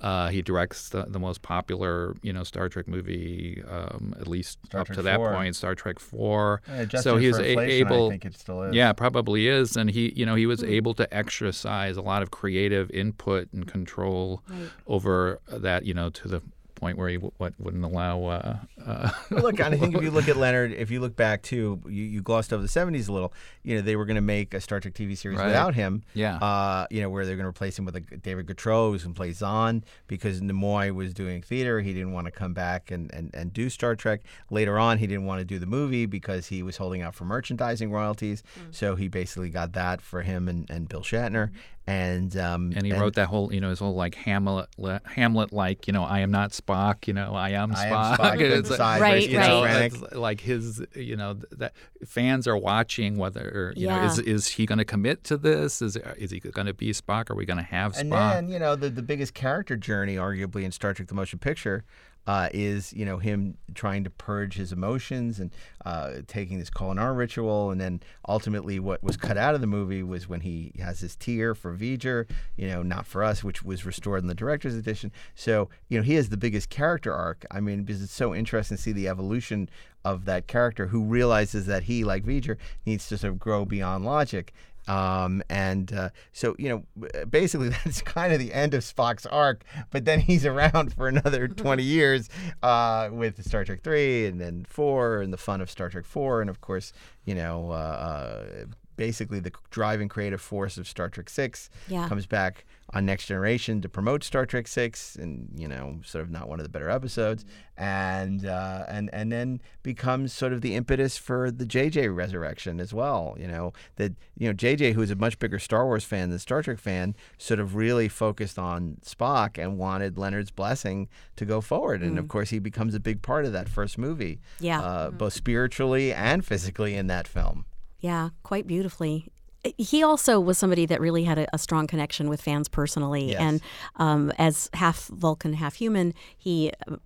[0.00, 4.58] Uh, he directs the, the most popular, you know, Star Trek movie, um, at least
[4.64, 5.34] Star up Trek to that 4.
[5.34, 6.62] point, Star Trek Four.
[6.68, 8.06] Adjusted so he's a- able.
[8.06, 8.74] I think it still is.
[8.74, 12.30] Yeah, probably is, and he, you know, he was able to exercise a lot of
[12.30, 14.42] creative input and control
[14.86, 16.42] over that, you know, to the
[16.80, 18.24] point where he w- what wouldn't allow.
[18.24, 21.14] Uh, uh, Well, look, and I think if you look at Leonard, if you look
[21.14, 23.32] back too, you, you glossed over the '70s a little.
[23.62, 25.46] You know, they were going to make a Star Trek TV series Right.
[25.46, 26.02] without him.
[26.14, 26.36] Yeah.
[26.36, 29.14] Uh, you know, where they're going to replace him with a David Gautreau who's going
[29.14, 31.80] to play Xon because Nimoy was doing theater.
[31.80, 34.22] He didn't want to come back and, and, and do Star Trek.
[34.50, 37.24] Later on, he didn't want to do the movie because he was holding out for
[37.24, 38.42] merchandising royalties.
[38.58, 38.74] Mm.
[38.74, 41.50] So he basically got that for him and, and Bill Shatner.
[41.90, 44.68] And um, and he wrote that whole, you know, his whole like Hamlet,
[45.06, 48.16] Hamlet, like, you know, I am not Spock, you know, I am I am Spock.
[48.16, 49.46] Spock, It's like- Right, you right.
[49.46, 49.92] schizophrenic.
[49.94, 51.72] that's like his, you know, that
[52.06, 55.82] fans are watching whether, you know, is is he going to commit to this?
[55.82, 57.28] Is is he going to be Spock?
[57.28, 58.00] Are we going to have Spock?
[58.00, 61.40] And then, you know, the, the biggest character journey, arguably, in Star Trek The Motion
[61.40, 61.84] Picture
[62.26, 65.50] uh, is, you know, him trying to purge his emotions and
[65.84, 67.70] uh, taking this Kolinahr ritual.
[67.70, 71.16] And then ultimately, what was cut out of the movie was when he has his
[71.16, 75.10] tear for V'ger, you know, not for us, which was restored in the director's edition.
[75.34, 77.46] So, you know, he has the biggest character arc.
[77.50, 79.68] I mean, because it's so interesting to see the evolution
[80.04, 82.56] of that character who realizes that he, like V'ger,
[82.86, 84.52] needs to sort of grow beyond logic.
[84.88, 89.64] Um, and uh, so, you know, basically that's kind of the end of Spock's arc.
[89.90, 92.28] But then he's around for another 20 years
[92.62, 96.40] uh, with Star Trek 3 and then 4 and the fun of Star Trek 4.
[96.40, 96.92] And of course,
[97.24, 98.64] you know, uh, uh,
[98.96, 102.08] basically the driving creative force of Star Trek 6 Yeah.
[102.08, 106.30] comes back on Next Generation to promote Star Trek 6 and, you know, sort of
[106.30, 107.44] not one of the better episodes.
[107.76, 112.92] And, uh, and, and then becomes sort of the impetus for the JJ resurrection as
[112.92, 113.36] well.
[113.38, 116.38] You know, that, you know, JJ, who is a much bigger Star Wars fan than
[116.38, 121.60] Star Trek fan, sort of really focused on Spock and wanted Leonard's blessing to go
[121.60, 122.02] forward.
[122.02, 124.80] And of course, he becomes a big part of that first movie, Yeah.
[124.82, 127.64] uh, both spiritually and physically in that film.
[128.00, 129.28] Yeah, quite beautifully.
[129.76, 133.40] He also was somebody that really had a, a strong connection with fans personally, Yes.
[133.40, 133.60] and
[133.96, 136.96] um, as half Vulcan, half human, he uh,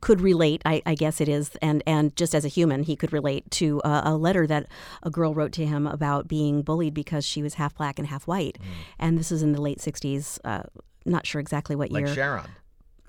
[0.00, 0.62] could relate.
[0.64, 3.80] I, I guess it is, and and just as a human, he could relate to
[3.84, 4.66] a, a letter that
[5.02, 8.26] a girl wrote to him about being bullied because she was half black and half
[8.26, 8.66] white, Mm.
[8.98, 10.38] and this is in the late '60s.
[10.44, 10.62] Uh,
[11.04, 12.14] not sure exactly what Like year.
[12.14, 12.50] Sharon,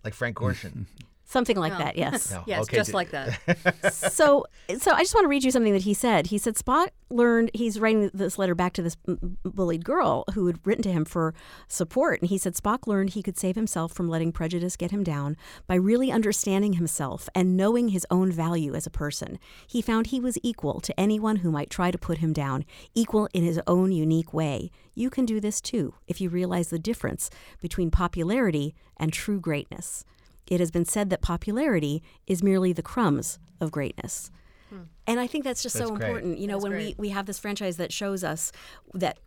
[0.03, 0.85] like Frank Gorshin.
[1.33, 1.77] Something like oh.
[1.79, 1.97] that.
[1.97, 2.31] Yes.
[2.33, 3.93] No, Yes, okay, just d- like that.
[3.93, 4.45] so
[4.77, 6.27] so I just want to read you something that he said.
[6.27, 8.97] He said Spock learned he's writing this letter back to this
[9.43, 11.33] bullied girl who had written to him for
[11.67, 15.03] support and he said Spock learned he could save himself from letting prejudice get him
[15.03, 15.35] down
[15.67, 19.37] by really understanding himself and knowing his own value as a person.
[19.67, 23.27] He found he was equal to anyone who might try to put him down, equal
[23.33, 24.71] in his own unique way.
[24.95, 27.29] You can do this too if you realize the difference
[27.61, 30.05] between popularity and true greatness.
[30.47, 34.29] It has been said that popularity is merely the crumbs of greatness.
[34.69, 34.81] Hmm.
[35.07, 36.07] And I think that's just That's so great.
[36.07, 36.37] important.
[36.39, 36.97] You know, That's when great.
[36.97, 38.51] we, we have this franchise that shows us
[38.93, 39.19] that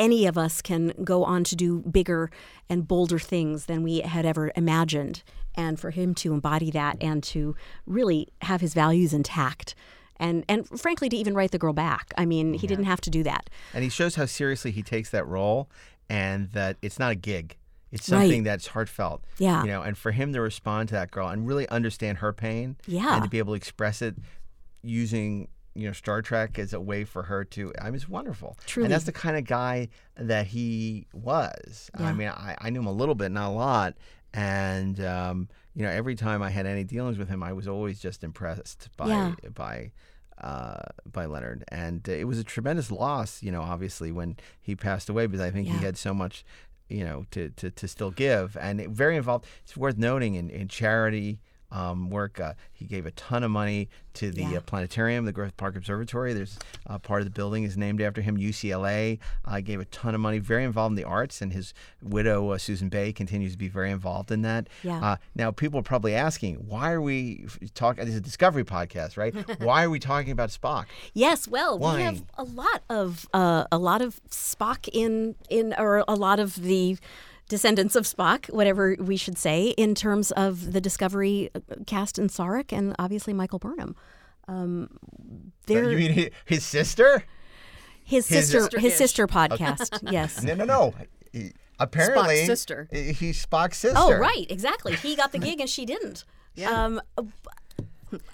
[0.00, 2.30] any of us can go on to do bigger
[2.68, 5.22] and bolder things than we had ever imagined.
[5.54, 7.54] And for him to embody that and to
[7.86, 9.76] really have his values intact.
[10.16, 12.12] And, and frankly, to even write the girl back.
[12.18, 13.50] I mean, he didn't have to do that.
[13.72, 15.68] and he shows how seriously he takes that role
[16.08, 17.56] and that it's not a gig
[17.94, 18.20] it's Right.
[18.22, 19.62] something that's heartfelt Yeah.
[19.62, 22.76] you know and for him to respond to that girl and really understand her pain
[22.86, 23.14] Yeah.
[23.14, 24.16] and to be able to express it
[24.82, 28.56] using you know star trek as a way for her to i mean it's wonderful
[28.66, 28.86] Truly.
[28.86, 32.86] and that's the kind of guy that he was i mean I, I knew him
[32.86, 33.94] a little bit not a lot
[34.32, 37.98] and um, you know every time i had any dealings with him i was always
[37.98, 39.34] just impressed by Yeah.
[39.54, 39.92] by
[40.36, 40.80] uh,
[41.10, 43.40] by Leonard, and uh, it was a tremendous loss.
[43.40, 45.78] You know, obviously when he passed away, because I think Yeah.
[45.78, 46.44] he had so much,
[46.88, 49.46] you know, to, to, to still give, and it, very involved.
[49.62, 52.38] It's worth noting in, in charity um, work.
[52.40, 54.58] Uh, he gave a ton of money to the Yeah.
[54.58, 56.32] uh, planetarium, the Griffith Park Observatory.
[56.32, 58.36] There's uh, part of the building is named after him.
[58.36, 60.38] UCLA uh, gave a ton of money.
[60.38, 63.90] Very involved in the arts, and his widow uh, Susan Bay continues to be very
[63.90, 64.68] involved in that.
[64.82, 65.00] Yeah.
[65.04, 68.04] Uh, now, people are probably asking, why are we talking?
[68.04, 69.34] This is a Discovery podcast, right?
[69.60, 70.86] why are we talking about Spock?
[71.12, 71.96] Yes, well, Why?
[71.96, 76.38] we have a lot of uh, a lot of Spock in in or a lot
[76.38, 76.96] of the
[77.48, 82.28] descendants of Spock, whatever we should say, in terms of the Discovery uh, cast in
[82.28, 83.94] Sarek and obviously Michael Burnham.
[84.48, 84.90] Um,
[85.66, 87.24] they're you mean hi- his sister?
[88.04, 89.98] his his sister sister his sister podcast.
[90.12, 90.42] yes.
[90.42, 90.94] No, no, no.
[91.32, 92.88] He- apparently, sister.
[92.92, 93.96] he- He's Spock's sister.
[93.98, 94.94] Oh, right, exactly.
[94.96, 96.24] He got the gig and she didn't.
[96.66, 97.00] Um,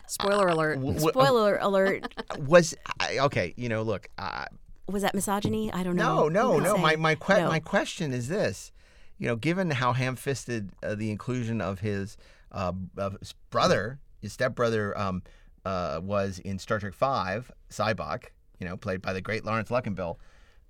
[0.06, 0.74] Spoiler alert.
[0.74, 2.12] W- w- spoiler alert.
[2.46, 3.54] Was I, okay?
[3.56, 4.08] You know, look.
[4.18, 4.44] Uh,
[4.88, 5.72] Was that misogyny?
[5.72, 6.28] I don't no, know.
[6.28, 6.82] no, I'm not no.
[6.82, 7.48] My my que- No.
[7.48, 8.72] my question is this:
[9.20, 12.16] You know, given how ham-fisted uh, the inclusion of his
[12.50, 15.22] uh, of his brother, his stepbrother, um,
[15.64, 18.24] uh, was in Star Trek Five, Sybok,
[18.58, 20.16] you know, played by the great Laurence Luckinbill.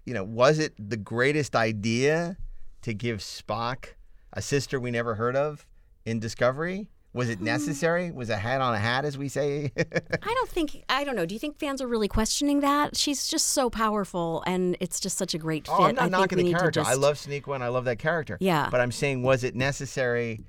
[0.04, 2.36] You know, was it the greatest idea
[2.82, 3.94] to give Spock
[4.32, 5.64] a sister we never heard of
[6.04, 6.90] in Discovery?
[7.12, 8.12] Was it necessary?
[8.12, 9.72] Was a hat on a hat, as we say?
[9.76, 11.26] I don't think I don't know.
[11.26, 12.96] Do you think fans are really questioning that?
[12.96, 15.74] She's just so powerful, and it's just such a great fit.
[15.76, 16.70] oh, I'm not I knocking we the character.
[16.70, 18.38] To just, I love Sonequa and I love that character.
[18.40, 18.68] Yeah.
[18.70, 20.40] But I'm saying, was it necessary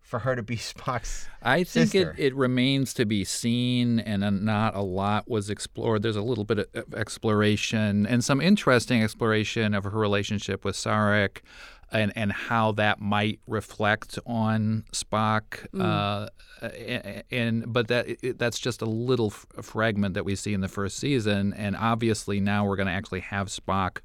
[0.00, 2.16] for her to be Spock's I think sister?
[2.18, 6.02] it, it remains to be seen, and uh, not a lot was explored.
[6.02, 10.74] There's a little bit of of exploration and some interesting exploration of her relationship with
[10.74, 11.42] Sarek.
[11.90, 16.28] And, and how that might reflect on Spock, uh,
[16.60, 20.60] and, and but that it, that's just a little f- fragment that we see in
[20.60, 24.00] the first season, and obviously now we're going to actually have Spock.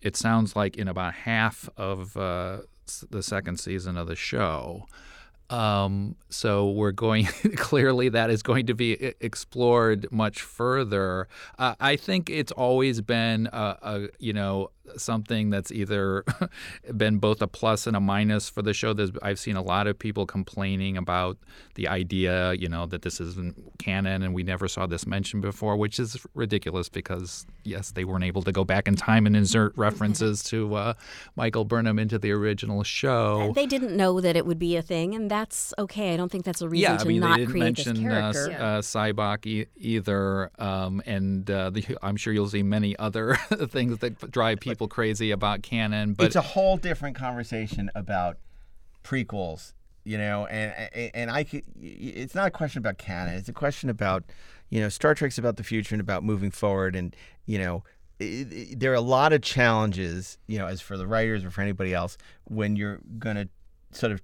[0.00, 2.58] It sounds like in about half of uh,
[3.10, 4.86] the second season of the show.
[5.50, 7.24] Um, so we're going
[7.56, 11.28] clearly that is going to be explored much further.
[11.58, 16.24] Uh, I think it's always been a, a you know something that's either
[16.96, 18.92] been both a plus and a minus for the show.
[18.92, 21.38] There's, I've seen a lot of people complaining about
[21.74, 25.76] the idea, you know, that this isn't canon and we never saw this mentioned before,
[25.76, 29.72] which is ridiculous because yes, they weren't able to go back in time and insert
[29.76, 30.94] references to uh,
[31.36, 33.52] Michael Burnham into the original show.
[33.54, 36.14] They didn't know that it would be a thing, and that's okay.
[36.14, 37.86] I don't think that's a reason yeah, to I mean, not they didn't create this
[37.86, 38.52] mention uh, character.
[38.52, 43.34] S- uh, Sybok e- either, um, and uh, the, I'm sure you'll see many other
[43.68, 46.14] things that drive people crazy about canon.
[46.14, 48.38] But it's a whole different conversation about
[49.04, 49.74] prequels,
[50.04, 53.34] you know, and and, and I could, it's not a question about canon.
[53.34, 54.24] It's a question about,
[54.70, 57.14] you know, Star Trek's about the future and about moving forward, and
[57.46, 57.84] you know.
[58.20, 61.50] i i there are a lot of challenges, you know, as for the writers or
[61.52, 63.48] for anybody else, when you're going to
[63.92, 64.20] sort of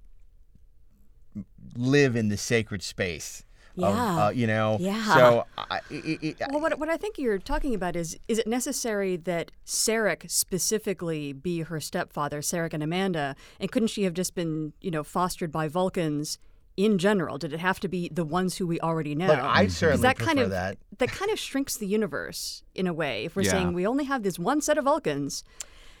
[1.75, 3.43] live in the sacred space.
[3.77, 4.25] Of, Yeah.
[4.27, 4.77] uh, you know.
[4.79, 5.03] Yeah.
[5.13, 8.47] So, I, I, I, Well, what, what I think you're talking about is is it
[8.47, 14.33] necessary that Sarek specifically be her stepfather, Sarek and Amanda, and couldn't she have just
[14.33, 16.39] been, you know, fostered by Vulcans
[16.77, 17.37] in general?
[17.37, 19.27] Did it have to be the ones who we already know?
[19.27, 20.77] Look, I certainly that prefer kind of that.
[20.99, 23.25] that kind of shrinks the universe in a way.
[23.25, 23.51] If we're Yeah.
[23.51, 25.43] saying we only have this one set of Vulcans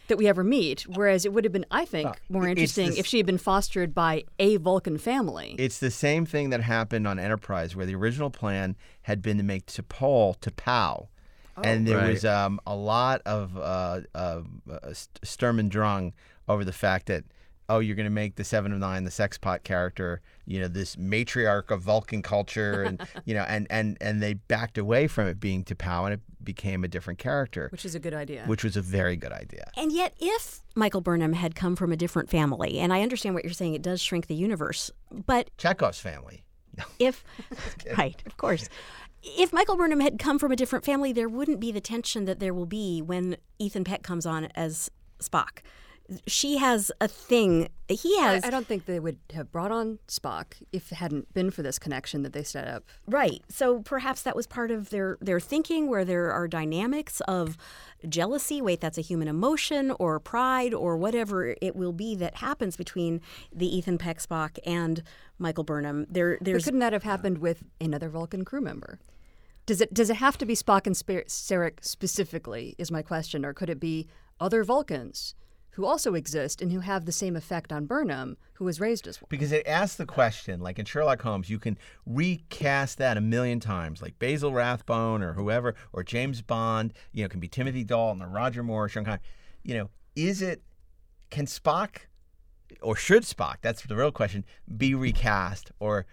[0.07, 3.05] that we ever meet, whereas it would have been, I think, more interesting this- if
[3.05, 5.55] she had been fostered by a Vulcan family.
[5.57, 9.43] It's the same thing that happened on Enterprise, where the original plan had been to
[9.43, 11.07] make T'Pol T'Pau.
[11.63, 16.13] and there was um, a lot of uh, uh, uh, Sturm and Drang
[16.49, 17.23] over the fact that,
[17.69, 20.67] oh, you're going to make the Seven of Nine, the sex pot character, you know,
[20.67, 25.27] this matriarch of Vulcan culture, and you know, and and and they backed away from
[25.27, 28.43] it being T'Pau, and it became a different character, which is a good idea.
[28.45, 29.69] which was a very good idea.
[29.75, 33.43] And yet, if Michael Burnham had come from a different family, and I understand what
[33.43, 36.43] you're saying, it does shrink the universe, but Chekhov's family.
[36.99, 37.23] if
[37.97, 38.67] right of course
[39.23, 42.39] if michael burnham had come from a different family there wouldn't be the tension that
[42.39, 45.59] there will be when ethan peck comes on as spock
[46.27, 50.53] she has a thing he has I don't think they would have brought on Spock
[50.71, 52.83] if it hadn't been for this connection that they set up.
[53.07, 57.57] right so perhaps that was part of their their thinking where there are dynamics of
[58.07, 62.75] jealousy wait that's a human emotion or pride or whatever it will be that happens
[62.77, 63.21] between
[63.53, 65.01] the ethan peck spock and
[65.39, 68.99] michael burnham there But couldn't that have happened with another Vulcan crew member?
[69.65, 72.75] Does it does it have to be Spock and Sarek specifically?
[72.77, 74.07] Is my question, or could it be
[74.39, 75.33] other Vulcans
[75.75, 79.21] who also exist and who have the same effect on Burnham, who was raised as
[79.21, 79.27] one?
[79.29, 83.59] Because it asks the question, like in Sherlock Holmes, you can recast that a million
[83.59, 86.93] times, like Basil Rathbone or whoever, or James Bond.
[87.11, 89.19] You know, it can be Timothy Dalton or Roger Moore or Sean Connery.
[89.63, 90.63] You know, is it
[91.29, 91.97] can Spock
[92.81, 93.57] or should Spock?
[93.61, 94.45] That's the real question.
[94.77, 96.05] Be recast, or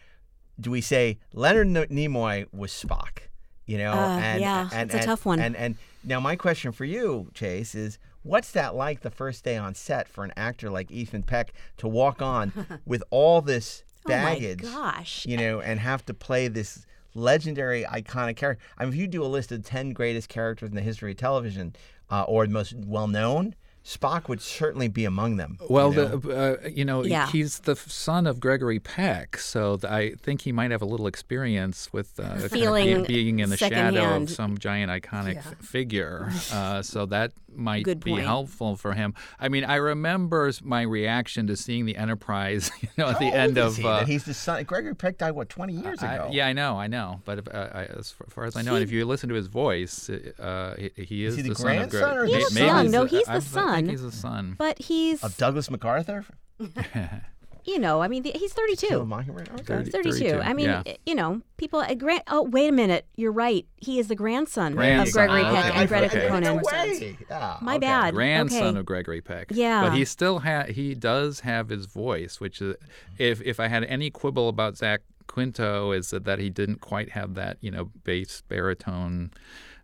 [0.59, 3.19] do we say Leonard N- Nimoy was Spock?
[3.67, 5.39] You know, Uh, and, yeah, and, it's a tough one.
[5.39, 9.57] And and now my question for you, Chase, is what's that like the first day
[9.57, 12.53] on set for an actor like Ethan Peck to walk on
[12.87, 14.63] with all this baggage?
[14.65, 18.63] oh my gosh you know, and have to play this legendary, iconic character.
[18.79, 21.19] I mean, if you do a list of 10 greatest characters in the history of
[21.19, 21.77] television
[22.11, 23.55] uh, or the most well known,
[23.85, 25.59] Spock would certainly be among them.
[25.61, 26.17] you Well, know?
[26.17, 27.27] the, uh, you know, Yeah.
[27.27, 31.09] he's the son of Gregory Peck, so th- I think he might have a little
[31.09, 34.23] experience with uh, kind of Feeling be- being in the shadow secondhand.
[34.29, 36.31] of some giant iconic f- figure.
[36.53, 38.25] Uh, so that might Good be point.
[38.25, 39.15] helpful for him.
[39.39, 43.25] I mean, I remember my reaction to seeing the Enterprise, you know, at How the
[43.27, 43.77] old end is of.
[43.77, 43.85] he?
[43.85, 44.65] uh, that he's the son.
[44.65, 46.29] Gregory Peck died what 20 years I- ago.
[46.33, 47.21] yeah, I know, I know.
[47.25, 49.35] But if, uh, I, as far- far as I know, and if you listen to
[49.35, 52.03] his voice, uh, he, he is, he the the son of Greg.
[52.03, 52.91] grandson or the son?
[52.91, 53.75] No, he's the I- I son.
[53.77, 54.55] think he's the son.
[54.59, 56.25] but he's Of Douglas MacArthur.
[57.65, 58.87] you know, I mean, the, he's 32.
[58.87, 59.49] Kill a Mockingbird.
[59.61, 59.79] Okay.
[59.85, 60.19] He's 32.
[60.19, 60.83] 32, I mean, yeah.
[61.07, 61.81] you know, people.
[61.81, 62.23] Uh, Grant.
[62.29, 63.07] Oh, wait a minute.
[63.17, 63.67] You're right.
[63.77, 65.79] He is the grandson, of Gregory Peck okay.
[65.79, 66.29] and Greta Okay.
[66.29, 66.43] Conan.
[66.43, 67.17] No way.
[67.29, 67.81] Yeah, My okay.
[67.81, 68.15] bad.
[68.15, 68.79] grandson okay.
[68.79, 69.49] of Gregory Peck.
[69.51, 69.83] Yeah.
[69.83, 72.77] but he still ha- he does have his voice, which is
[73.19, 77.11] if if I had any quibble about Zach Quinto is that, that he didn't quite
[77.11, 79.31] have that you know bass baritone.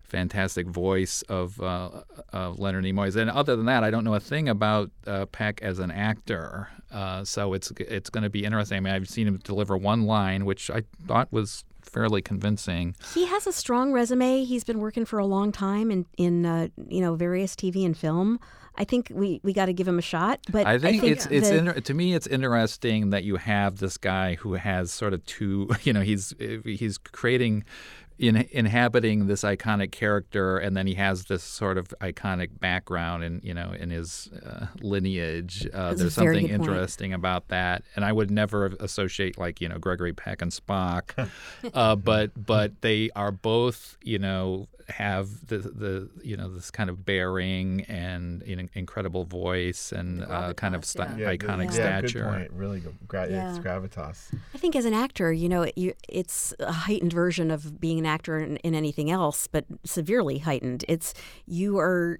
[0.08, 1.90] Fantastic voice of uh,
[2.32, 5.60] of Leonard Nimoy, and other than that, I don't know a thing about uh, Peck
[5.62, 6.68] as an actor.
[6.90, 8.78] Uh, so it's it's going to be interesting.
[8.78, 12.94] I mean, I've seen him deliver one line, which I thought was fairly convincing.
[13.14, 14.44] He has a strong resume.
[14.44, 17.96] He's been working for a long time in in uh, you know various TV and
[17.96, 18.40] film.
[18.80, 20.38] I think we, we got to give him a shot.
[20.52, 23.98] But I think, it's it's the- inter- to me it's interesting that you have this
[23.98, 26.32] guy who has sort of two you know he's
[26.64, 27.64] he's creating
[28.18, 33.42] in, inhabiting this iconic character and then he has this sort of iconic background and
[33.44, 36.68] you know in his uh, lineage uh, there's something good point.
[36.70, 41.28] interesting about that and I would never associate like you know Gregory Peck and Spock
[41.74, 46.88] uh, but but they are both you know have the the you know this kind
[46.88, 51.34] of bearing and you know, incredible voice and uh, kind of sta- yeah.
[51.34, 52.24] iconic yeah, stature.
[52.24, 52.52] Good point.
[52.52, 52.82] Really.
[53.06, 53.50] Gra- Yeah.
[53.50, 54.32] It's gravitas.
[54.54, 57.98] I think as an actor, you know, it, you, it's a heightened version of being
[57.98, 60.84] an actor in, in anything else, but severely heightened.
[60.88, 61.14] It's
[61.46, 62.18] you are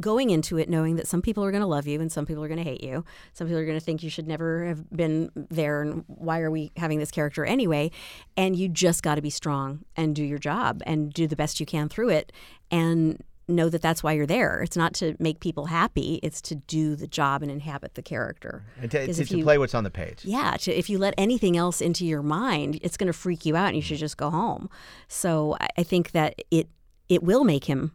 [0.00, 2.42] going into it knowing that some people are going to love you and some people
[2.42, 3.04] are going to hate you.
[3.34, 6.50] Some people are going to think you should never have been there and why are
[6.50, 7.90] we having this character anyway?
[8.36, 11.60] And you just got to be strong and do your job and do the best
[11.60, 12.32] you can through it
[12.70, 14.62] and know that that's why you're there.
[14.62, 18.64] It's not to make people happy, it's to do the job and inhabit the character.
[18.80, 20.24] And to, 'Cause to, if to you- play what's on the page.
[20.24, 23.56] Yeah, to, if you let anything else into your mind, it's going to freak you
[23.56, 24.70] out, and you should just go home.
[25.08, 26.68] So I, I think that it
[27.08, 27.92] it will make him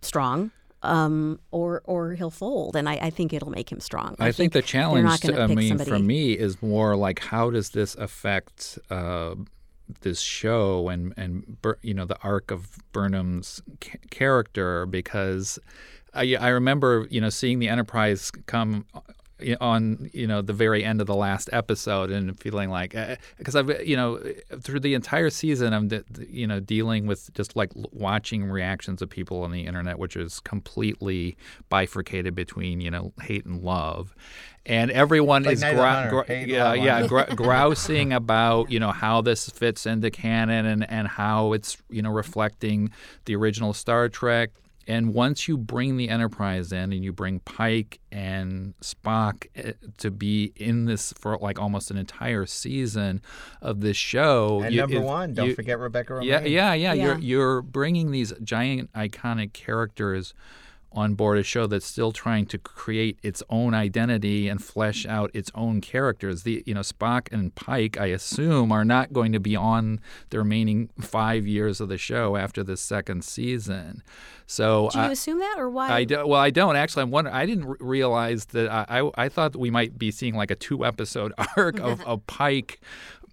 [0.00, 0.50] strong,
[0.82, 4.14] um, or or he'll fold, and I, I think it'll make him strong.
[4.20, 7.70] I, think, the challenge, gonna I mean, somebody- for me, is more like how does
[7.70, 9.34] this affect uh,
[10.00, 13.62] this show and and you know the arc of Burnham's
[14.10, 14.86] character?
[14.86, 15.58] Because
[16.12, 18.86] I, I remember you know seeing the Enterprise come
[19.60, 23.16] on you know the very end of the last episode and feeling like eh, eh,
[23.36, 24.20] because I've you know
[24.60, 29.10] through the entire season I'm de- you know dealing with just like watching reactions of
[29.10, 31.36] people on the internet which is completely
[31.68, 34.14] bifurcated between you know hate and love.
[34.66, 39.50] And everyone Like is Hunter, hate, yeah yeah gr- grousing about you know how this
[39.50, 42.90] fits into canon and and how it's you know reflecting
[43.26, 44.50] the original Star Trek
[44.86, 50.10] and once you bring the Enterprise in and you bring Pike and Spock eh, to
[50.10, 53.20] be in this for like almost an entire season
[53.62, 56.24] of this show, And you- number if one, don't you- forget Rebecca Romijn.
[56.26, 57.04] Yeah, yeah, yeah, Yeah.
[57.04, 60.34] You're you're bringing these giant iconic characters
[60.94, 65.30] on board a show that's still trying to create its own identity and flesh out
[65.34, 66.44] its own characters.
[66.44, 70.38] The you know Spock and Pike, I assume, are not going to be on the
[70.38, 74.02] remaining five years of the show after the second season.
[74.46, 75.90] So Do you I- assume that, or why?
[75.90, 77.02] I do, well, I don't actually.
[77.02, 77.34] I'm wondering.
[77.36, 78.68] I didn't r- realize that.
[78.70, 82.00] I, I I thought that we might be seeing like a two episode arc of,
[82.06, 82.80] of Pike,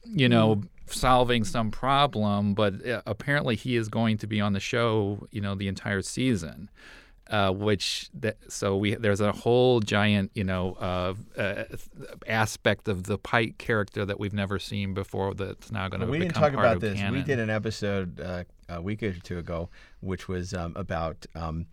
[0.06, 2.54] you know, solving some problem.
[2.54, 6.02] But uh, apparently, he is going to be on the show, you know, the entire
[6.02, 6.70] season.
[7.32, 11.64] Uh, which that, so we there's a whole giant you know uh, uh,
[12.28, 16.20] aspect of the Pike character that we've never seen before that's now going to we
[16.20, 16.98] didn't talk part about this.
[17.00, 17.14] canon.
[17.14, 19.70] We did an episode uh, a week or two ago,
[20.02, 21.68] which was um, about um,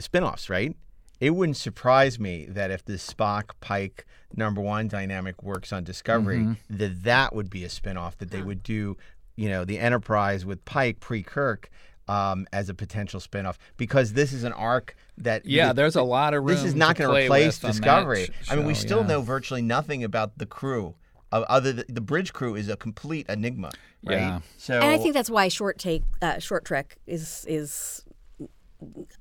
[0.00, 0.74] spin-offs, right?
[1.20, 6.38] It wouldn't surprise me that if the Spock Pike number one dynamic works on Discovery,
[6.38, 6.76] Mm-hmm.
[6.76, 8.96] that that would be a spin-off that they would do,
[9.36, 11.68] you know, the Enterprise with Pike pre-Kirk
[12.08, 16.02] um, as a potential spin-off because this is an arc that Yeah, that- there's a
[16.02, 16.54] lot of room.
[16.54, 18.24] this is not to going to replace with on that Discovery.
[18.42, 19.06] sh- I mean, we still yeah.
[19.08, 20.94] know virtually nothing about the crew.
[21.30, 23.70] Uh, other th- the bridge crew is a complete enigma,
[24.02, 24.14] right?
[24.16, 24.40] Yeah.
[24.56, 28.02] So and I think that's why short take, uh, short trek is is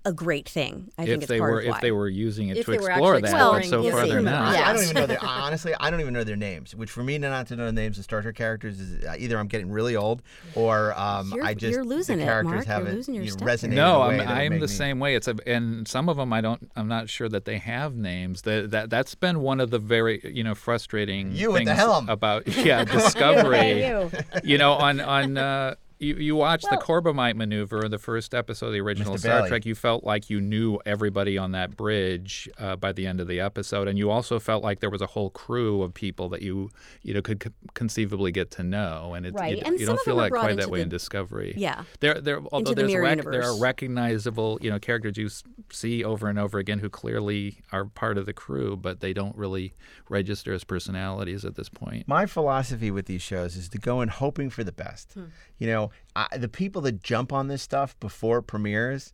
[0.05, 0.91] a great thing.
[0.97, 2.71] I think if it's they part were of if they were using it If to
[2.71, 4.55] they were explore that, Well, but so far see, they're not.
[4.55, 5.73] I, I don't even know their honestly.
[5.79, 6.75] I don't even know their names.
[6.75, 9.37] Which for me, not to know the names of Star Trek characters is uh, either
[9.39, 10.21] I'm getting really old
[10.53, 12.83] or um, I just you're losing the it, characters Mark.
[12.85, 13.69] You're losing your you know, resonated.
[13.73, 15.15] No, in a way I'm I'm the me- same way.
[15.15, 16.71] It's a, and some of them I don't.
[16.75, 18.43] I'm not sure that they have names.
[18.43, 21.75] That that that's been one of the very you know frustrating You at things the
[21.75, 22.09] helm.
[22.09, 23.85] about yeah Discovery.
[23.87, 24.11] you.
[24.43, 28.33] you know on on uh, You, you watched Well- the Corbomite maneuver in the first
[28.35, 29.19] episode of the original Mr.
[29.19, 29.49] Star Bailey.
[29.49, 29.65] Trek.
[29.65, 33.39] You felt like you knew everybody on that bridge uh, by the end of the
[33.39, 36.69] episode, and you also felt like there was a whole crew of people that you
[37.01, 39.13] you know could co- conceivably get to know.
[39.15, 39.57] And it, Right.
[39.57, 40.79] you, And you some don't of feel them are like brought quite into that way
[40.79, 41.53] the- in Discovery.
[41.57, 41.83] Yeah.
[41.99, 42.41] There, there.
[42.51, 45.29] Although the there's mirror rec- there are recognizable, you know, characters you
[45.71, 49.35] see over and over again who clearly are part of the crew, but they don't
[49.35, 49.73] really
[50.09, 52.07] register as personalities at this point.
[52.07, 55.13] My philosophy with these shows is to go in hoping for the best.
[55.13, 55.25] Hmm.
[55.57, 59.13] You know, I, the people that jump on this stuff before premieres,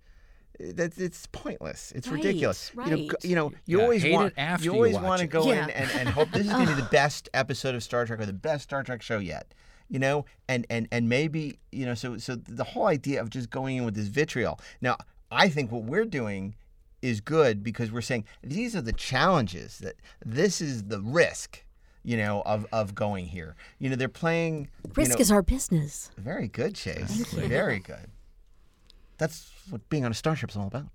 [0.60, 1.92] that it's pointless.
[1.96, 2.72] It's Right, ridiculous.
[2.76, 3.08] You know, right.
[3.10, 5.28] go- you know, you Yeah, always want it after you you always watch want to
[5.28, 5.64] go Yeah.
[5.66, 8.20] in and, and hope this is going to be the best episode of Star Trek
[8.20, 9.54] or the best Star Trek show yet.
[9.90, 13.50] You know, and and and maybe you know, so so the whole idea of just
[13.50, 14.60] going in with this vitriol.
[14.82, 14.98] Now,
[15.32, 16.56] I think what we're doing
[17.02, 19.96] is good because we're saying these are the challenges that
[20.26, 21.63] this is the risk.
[22.04, 23.56] You know, of, of going here.
[23.80, 24.68] You know, they're playing.
[24.86, 26.12] you Risk know, is our business.
[26.18, 27.34] very good, Chase.
[27.34, 28.08] Very good.
[29.18, 30.88] That's what being on a starship is all about.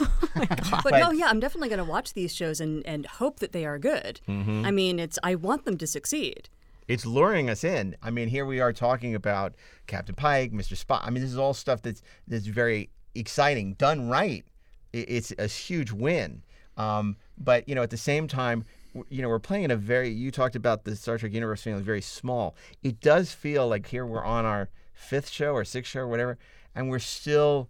[0.34, 3.52] But, But- no, yeah, I'm definitely going to watch these shows and, and hope that
[3.52, 4.20] they are good.
[4.28, 4.64] Mm-hmm.
[4.64, 6.48] I mean, it's I want them to succeed.
[6.88, 7.96] It's luring us in.
[8.02, 9.54] I mean, here we are talking about
[9.86, 10.72] Captain Pike, Mr.
[10.82, 11.00] Spock.
[11.04, 13.74] I mean, this is all stuff that's that's very exciting.
[13.74, 14.44] Done right,
[14.92, 16.42] it's a huge win.
[16.76, 18.64] Um, but you know, at the same time,
[19.08, 20.10] you know, we're playing in a very.
[20.10, 22.54] You talked about the Star Trek universe feeling very small.
[22.82, 26.38] It does feel like here we're on our fifth show or sixth show or whatever,
[26.74, 27.68] and we're still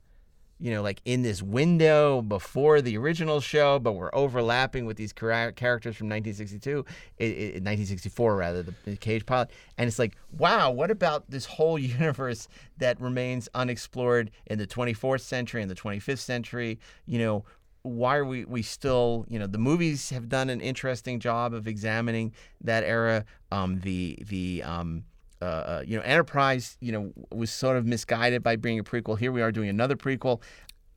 [0.61, 5.13] you know, like in this window before the original show, but we're overlapping with these
[5.13, 6.85] characters from 1962,
[7.21, 9.51] i- i- 1964 rather, the, the Cage pilot.
[9.77, 12.49] And it's like, wow, what about this whole universe
[12.79, 16.81] that remains unexplored in the 24th century and the 25th century?
[17.07, 17.45] You know,
[17.83, 21.67] why are we, we still, you know, the movies have done an interesting job of
[21.67, 23.25] examining that era.
[23.51, 25.05] Um, the, the, um,
[25.41, 29.19] uh, uh, you know, Enterprise, you know, was sort of misguided by being a prequel.
[29.19, 30.41] Here we are doing another prequel.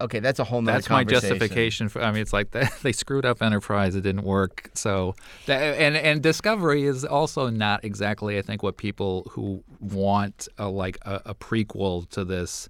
[0.02, 2.02] Okay, that's a whole nother That's my justification for.
[2.02, 4.70] I mean, it's like they, they screwed up Enterprise; it didn't work.
[4.74, 10.48] So, that, and and Discovery is also not exactly, I think, what people who want
[10.58, 12.68] a, like a, a prequel to this.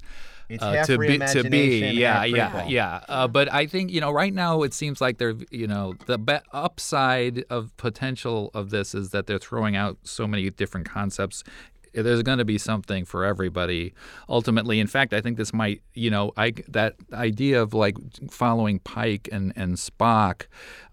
[0.50, 4.12] It's uh, to be to be yeah yeah yeah uh, but I think you know
[4.12, 8.94] right now it seems like they're you know the be- upside of potential of this
[8.94, 11.46] is that they're throwing out so many different concepts
[11.94, 13.94] there's going to be something for everybody
[14.30, 14.80] ultimately.
[14.80, 17.96] In fact i think this might you know i that idea of like
[18.30, 20.44] following pike and and spock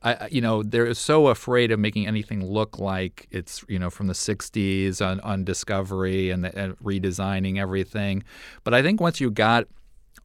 [0.03, 4.07] I, you know they're so afraid of making anything look like it's you know from
[4.07, 8.22] the 60s on, on discovery and, and redesigning everything.
[8.64, 9.66] But i think once you got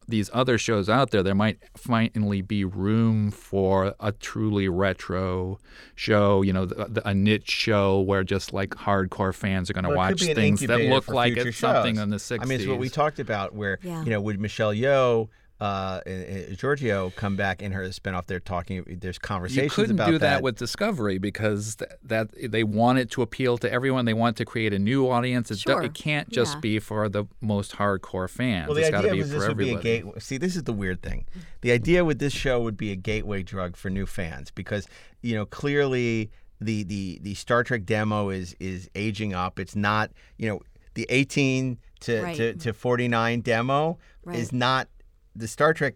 [0.08, 5.58] these other shows out there, there might finally be room for a truly retro
[5.94, 9.84] show, you know, the, the, a niche show where just like hardcore fans are going
[9.84, 12.02] to Well, watch things that look like future it's something shows.
[12.02, 12.42] in the 60s.
[12.42, 14.02] I mean, it's what we talked about where, Yeah.
[14.04, 15.28] you know, would Michelle Yeoh,
[15.64, 18.26] uh, and- and Georgiou come back in her spinoff?
[18.26, 19.56] They're talking, there's conversations.
[19.56, 23.22] you conversations couldn't about do that, with Discovery because th- that they want it to
[23.22, 24.04] appeal to everyone.
[24.04, 25.50] They want to create a new audience.
[25.50, 25.82] It, do- Sure.
[25.82, 26.60] it can't just Yeah.
[26.60, 28.68] be for the most hardcore fans.
[28.68, 29.82] Well, the it's got to idea be was for this would everybody.
[29.82, 30.18] be a gateway.
[30.20, 31.24] See, this is the weird thing.
[31.62, 34.86] The idea with this show would be a gateway drug for new fans because
[35.22, 39.58] you know clearly the the the Star Trek demo is is aging up.
[39.58, 40.60] It's not you know
[40.94, 42.36] the 18 to Right.
[42.36, 44.38] to, to 49 demo Right.
[44.38, 44.88] is not
[45.36, 45.94] the Star Trek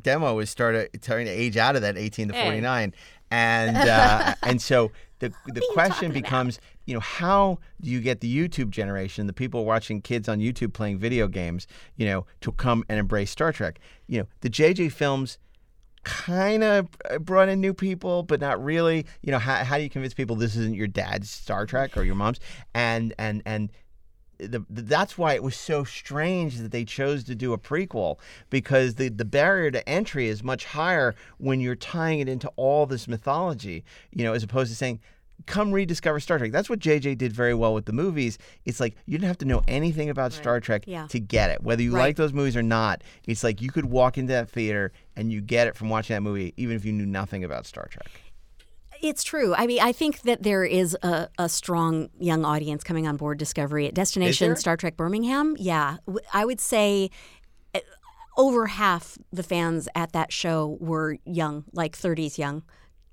[0.00, 2.44] demo is started starting to age out of that 18 to Hey.
[2.44, 2.94] 49
[3.30, 6.22] and uh, and so the the question talking about?
[6.22, 10.38] becomes you know how do you get the YouTube generation the people watching kids on
[10.38, 11.66] YouTube playing video games
[11.96, 15.38] you know to come and embrace Star Trek you know the JJ films
[16.04, 16.88] kind of
[17.20, 20.36] brought in new people but not really you know how, how do you convince people
[20.36, 22.38] this isn't your dad's Star Trek or your mom's
[22.74, 23.72] and and and
[24.38, 28.18] the, that's why it was so strange that they chose to do a prequel
[28.50, 32.86] because the, the barrier to entry is much higher when you're tying it into all
[32.86, 35.00] this mythology, you know, as opposed to saying,
[35.44, 36.50] come rediscover Star Trek.
[36.50, 38.38] That's what JJ did very well with the movies.
[38.64, 41.06] It's like you didn't have to know anything about Star Trek Yeah.
[41.08, 41.62] to get it.
[41.62, 42.00] Whether you Right.
[42.02, 45.40] like those movies or not, it's like you could walk into that theater and you
[45.42, 48.08] get it from watching that movie, even if you knew nothing about Star Trek.
[49.02, 49.54] It's true.
[49.54, 53.38] I mean, I think that there is a, a strong young audience coming on board
[53.38, 54.56] Discovery at Destination?
[54.56, 55.56] Star Trek Birmingham.
[55.58, 55.96] Yeah,
[56.32, 57.10] I would say
[57.74, 57.80] uh,
[58.36, 62.62] over half the fans at that show were young, like 30s young.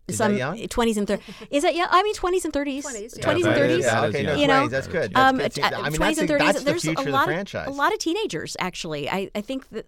[0.05, 0.57] Is that young?
[0.57, 1.21] 20s and 30s.
[1.49, 1.87] Is that yeah?
[1.89, 2.83] I mean 20s and 30s.
[2.83, 3.23] 20s, yeah.
[3.23, 3.79] 20s and 30s.
[3.81, 4.35] Yeah, okay, no.
[4.35, 5.13] You know, 20s, that's good.
[5.13, 5.53] That's Um, good.
[5.53, 6.39] See, uh, I mean, 20s that's, and 30s.
[6.39, 7.67] that's the there's future a of lot franchise.
[7.67, 9.09] a lot of teenagers actually.
[9.09, 9.85] I, I think that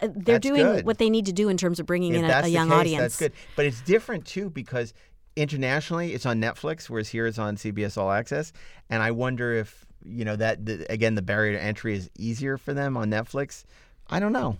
[0.00, 0.84] uh, they're That's doing good.
[0.84, 2.54] what they need to do in terms of bringing if in a, that's a the
[2.54, 3.00] young case, audience.
[3.02, 3.32] That's good.
[3.54, 4.94] But it's different too because
[5.36, 8.52] internationally it's on Netflix, whereas here it's on CBS All Access.
[8.90, 12.58] And I wonder if you know that the, again the barrier to entry is easier
[12.58, 13.64] for them on Netflix.
[14.08, 14.58] I don't know.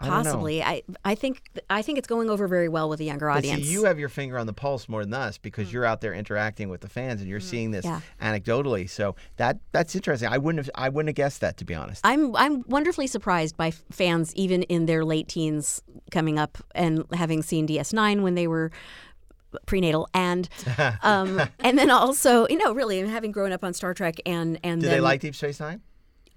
[0.00, 0.30] I don't know.
[0.30, 3.38] Possibly, I I think I think it's going over very well with the younger But
[3.38, 3.64] audience.
[3.64, 5.74] see, you have your finger on the pulse more than us because hmm.
[5.74, 7.46] you're out there interacting with the fans and you're hmm.
[7.46, 8.00] seeing this Yeah.
[8.22, 8.88] anecdotally.
[8.88, 10.28] So that that's interesting.
[10.28, 12.02] I wouldn't have I wouldn't have guessed that to be honest.
[12.04, 15.82] I'm I'm wonderfully surprised by fans even in their late teens
[16.12, 18.70] coming up and having seen DS9 when they were
[19.66, 20.48] prenatal and
[21.02, 24.58] um, and then also you know really and having grown up on Star Trek and
[24.62, 25.80] and Do then, they like Deep Space Nine?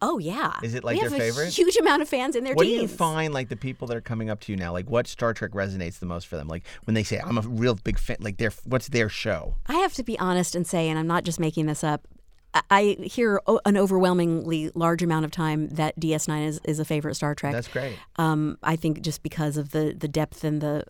[0.04, 1.50] oh yeah Is it like we their favorite?
[1.50, 3.98] a huge amount of fans in their What do you find like the people that
[3.98, 4.72] are coming up to you now?
[4.72, 6.48] Like what Star Trek resonates the most for them?
[6.48, 9.56] Like when they say I'm a real big fan like their what's their show?
[9.68, 12.08] I have to be honest and say and I'm not just making this up
[12.54, 17.16] I- I hear an overwhelmingly large amount of time that DS9 is, is a favorite
[17.16, 17.54] Star Trek.
[17.54, 17.96] That's great.
[18.18, 20.84] Um, I think just because of the, the depth and the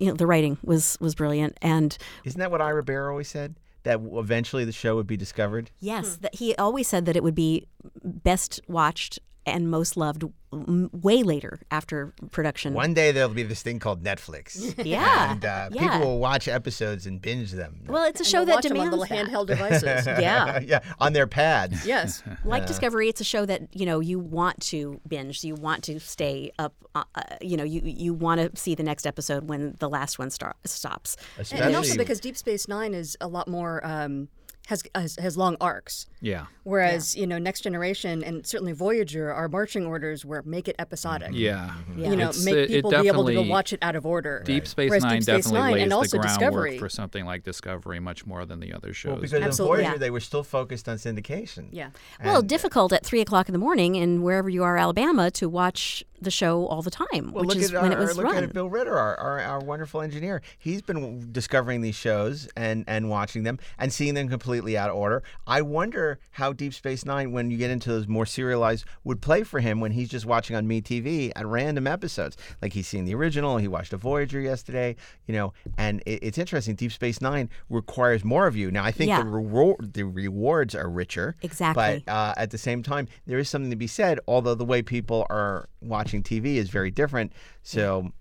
[0.00, 3.56] you know the writing was was brilliant and Isn't that what Ira Behr always said?
[3.82, 5.70] That eventually the show would be discovered?
[5.78, 6.22] Yes, hmm.
[6.22, 7.66] that he always said that it would be
[8.02, 12.74] best watched and most loved way later after production.
[12.74, 14.72] One day there'll be this thing called Netflix.
[14.84, 15.80] Yeah, And uh, yeah.
[15.82, 17.80] people will watch episodes and binge them.
[17.88, 19.28] well, it's a And show that watch them on demands little that.
[19.28, 20.06] handheld devices.
[20.06, 20.60] Yeah.
[20.64, 21.84] yeah, on their pads.
[21.86, 22.22] yes.
[22.44, 25.42] Like Discovery, it's a show that you know you want to binge.
[25.44, 26.74] You want to stay up.
[26.94, 30.18] Uh, uh, you know, you you want to see the next episode when the last
[30.18, 31.16] one star- stops.
[31.50, 34.28] And, and also because Deep Space Nine is a lot more um,
[34.66, 36.06] has, has has long arcs.
[36.20, 36.46] Yeah.
[36.62, 41.30] Whereas you know Next Generation and certainly Voyager, our marching orders were make it episodic.
[41.32, 41.74] Yeah.
[41.96, 42.10] Yeah.
[42.10, 44.42] You know, It's, make it people be able to go watch it out of order.
[44.46, 46.78] Deep Space Whereas Nine Deep Space definitely Nine lays and the also groundwork Discovery.
[46.78, 49.10] for something like Discovery much more than the other shows.
[49.10, 49.78] Well, because Absolutely.
[49.80, 49.98] of Voyager, Yeah.
[49.98, 51.66] they were still focused on syndication.
[51.70, 51.90] Yeah.
[52.24, 55.48] Well, And- difficult at three o'clock in the morning and wherever you are, Alabama, to
[55.48, 58.16] watch the show all the time, Well, which look is at when our, it was
[58.16, 58.42] look run.
[58.44, 60.42] at Bill Ritter, our, our, our wonderful engineer.
[60.58, 64.96] He's been discovering these shows and, and watching them and seeing them completely out of
[64.96, 65.22] order.
[65.46, 69.42] I wonder how Deep Space Nine, when you get into those more serialized, would play
[69.44, 72.36] for him when he's just watching on MeTV at random episodes.
[72.62, 74.96] Like he's seen the original, he watched a Voyager yesterday,
[75.26, 75.52] you know.
[75.78, 76.74] And it, it's interesting.
[76.74, 78.70] Deep Space Nine requires more of you.
[78.70, 79.22] Now, I think Yeah.
[79.22, 81.36] the reward the rewards are richer.
[81.42, 82.02] Exactly.
[82.06, 84.18] But uh, at the same time, there is something to be said.
[84.26, 88.12] Although the way people are watching TV is very different, so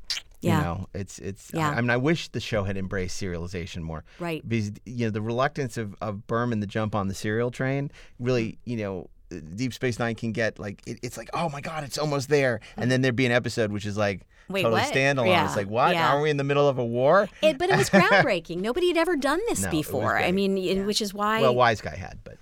[0.42, 0.58] Yeah.
[0.58, 1.52] you know, it's it's.
[1.54, 1.70] Yeah.
[1.70, 4.04] I, I mean, I wish the show had embraced serialization more.
[4.20, 4.48] Right.
[4.48, 8.54] Because you know the reluctance of of Berman to jump on the serial train really,
[8.54, 8.70] mm-hmm.
[8.72, 9.10] you know.
[9.56, 12.60] Deep Space Nine can get like it, it's like oh my god it's almost there
[12.78, 14.94] and then there'd be an episode which is like Wait, totally what?
[14.94, 16.14] standalone Yeah, it's like what yeah.
[16.14, 18.58] are we in the middle of a war It, but it was groundbreaking.
[18.58, 20.20] Nobody had ever done this No, before.
[20.20, 22.38] I mean, y- which is why well Wise Guy had but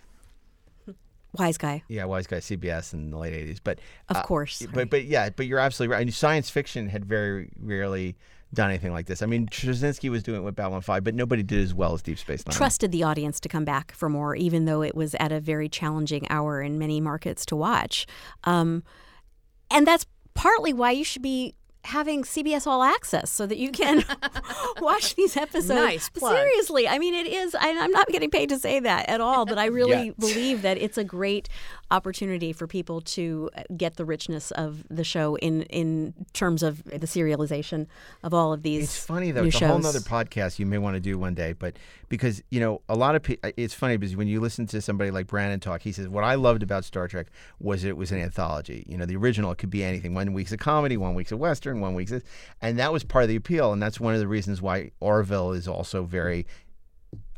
[1.33, 3.79] Wise Guy, yeah Wise Guy CBS in the late '80s but
[4.09, 4.65] of uh, course.
[4.73, 6.01] But but yeah, but you're absolutely right.
[6.01, 8.15] And science fiction had very rarely
[8.53, 9.21] done anything like this.
[9.21, 12.01] I mean, Straczynski was doing it with Babylon 5, but nobody did as well as
[12.01, 12.53] Deep Space Nine.
[12.53, 15.69] trusted the audience to come back for more, even though it was at a very
[15.69, 18.05] challenging hour in many markets to watch.
[18.43, 18.83] Um,
[19.69, 21.55] and that's partly why you should be
[21.85, 24.03] having CBS All Access so that you can
[24.81, 25.69] watch these episodes.
[25.69, 26.35] Nice plug.
[26.35, 27.55] Seriously, I mean, it is.
[27.55, 30.77] I, I'm not getting paid to say that at all, but I really believe that
[30.77, 31.49] it's a great
[31.91, 36.83] opportunity for people to uh, get the richness of the show in in terms of
[36.85, 37.87] the serialization
[38.23, 38.85] of all of these.
[38.85, 39.43] It's funny though.
[39.43, 39.69] It's a shows.
[39.69, 41.75] whole nother podcast you may want to do one day, but
[42.09, 44.81] because you know a lot of people, uh, it's funny because when you listen to
[44.81, 47.27] somebody like Brannon talk, he says what I loved about Star Trek
[47.59, 48.85] was it was an anthology.
[48.87, 50.13] You know, the original it could be anything.
[50.13, 52.23] One week's a comedy, one week's a western, one week's this,
[52.61, 55.51] and that was part of the appeal, and that's one of the reasons why Orville
[55.51, 56.45] is also very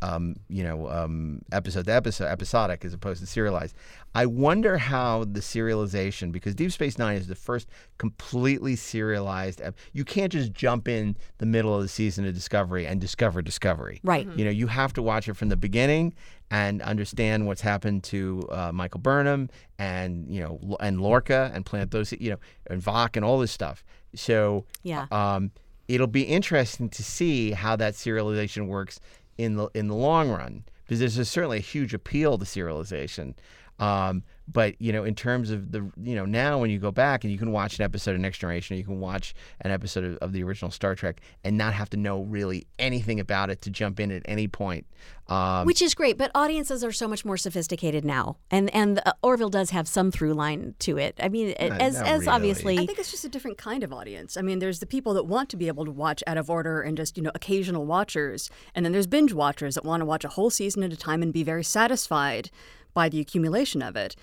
[0.04, 3.76] um, you know, um, episode to episode, episodic as opposed to serialized.
[4.16, 9.62] I wonder how the serialization, because Deep Space Nine is the first completely serialized.
[9.62, 13.42] ep- You can't just jump in the middle of the season of Discovery and discover
[13.42, 14.00] Discovery.
[14.04, 14.28] Right.
[14.36, 16.14] You know, you have to watch it from the beginning
[16.52, 19.50] and understand what's happened to uh, Michael Burnham
[19.80, 22.38] and you know and Lorca and Plant those you know
[22.70, 23.84] and Voq and all this stuff.
[24.16, 25.08] So Yeah.
[25.12, 25.52] um,
[25.88, 29.00] it'll be interesting to see how that serialization works
[29.38, 33.34] in the in the long run because there's certainly a huge appeal to serialization.
[33.80, 37.24] Um, but you know, in terms of the you know now when you go back
[37.24, 40.04] and you can watch an episode of Next Generation, or you can watch an episode
[40.04, 43.62] of, of the original Star Trek and not have to know really anything about it
[43.62, 44.86] to jump in at any point.
[45.28, 49.14] Um, Which is great, but audiences are so much more sophisticated now, and and uh,
[49.22, 51.16] Orville does have some through line to it.
[51.22, 52.28] I mean, as not as really.
[52.28, 54.36] obviously, I think it's just a different kind of audience.
[54.36, 56.82] I mean, there's the people that want to be able to watch out of order
[56.82, 58.50] and just, you know, occasional watchers.
[58.76, 61.24] And then there's binge watchers that want to watch a whole season at a time
[61.24, 62.50] and be very satisfied
[62.94, 64.16] by the accumulation of it.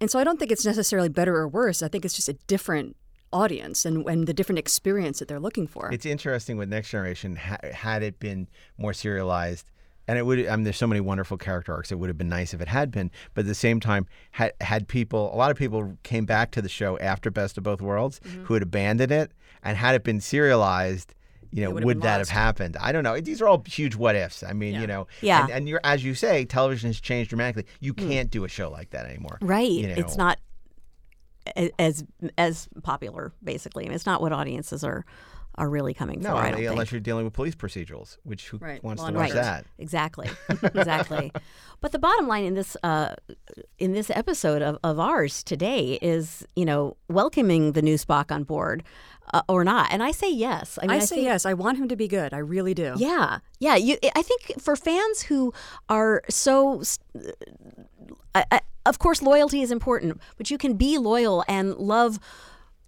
[0.00, 1.82] And so I don't think it's necessarily better or worse.
[1.82, 2.96] I think it's just a different
[3.32, 5.90] audience and, and the different experience that they're looking for.
[5.92, 7.36] It's interesting with Next Generation.
[7.36, 8.46] Ha- had it been
[8.78, 9.70] more serialized,
[10.06, 10.46] and it would.
[10.46, 11.90] I mean, there's so many wonderful character arcs.
[11.90, 14.52] It would have been nice if it had been, but at the same time, had
[14.60, 15.34] had people.
[15.34, 18.44] A lot of people came back to the show after Best of Both Worlds Mm-hmm.
[18.44, 19.32] who had abandoned it,
[19.64, 21.14] and had it been serialized.
[21.52, 22.76] You know, would, would have been that have happened?
[22.80, 23.18] I don't know.
[23.20, 24.42] These are all huge what ifs.
[24.42, 24.80] I mean, Yeah.
[24.80, 25.42] you know, Yeah.
[25.44, 27.66] And, and you're as you say, television has changed dramatically.
[27.80, 29.38] You can't do a show like that anymore.
[29.40, 29.70] Right.
[29.70, 30.38] You It's not
[31.78, 32.04] as
[32.36, 33.84] as popular, basically.
[33.84, 35.04] I mean, it's not what audiences are
[35.58, 36.36] are really coming No, for.
[36.36, 36.90] I unless think.
[36.92, 38.82] you're dealing with police procedurals, which who Right.
[38.84, 39.40] wants Law to watch Order.
[39.40, 39.64] that?
[39.78, 40.28] Exactly.
[40.62, 41.32] Exactly.
[41.80, 43.14] but the bottom line in this uh,
[43.78, 48.42] in this episode of, of ours today is, you know, welcoming the new Spock on
[48.44, 48.82] board
[49.32, 49.88] uh, or not.
[49.92, 50.78] And I say yes.
[50.80, 51.46] I I, mean, I, say think- yes.
[51.46, 52.32] I want him to be good.
[52.32, 52.94] I really do.
[52.96, 53.76] Yeah, yeah.
[53.76, 55.52] You, I think for fans who
[55.88, 56.82] are so,
[58.34, 62.18] I, I, of course, loyalty is important, but you can be loyal and love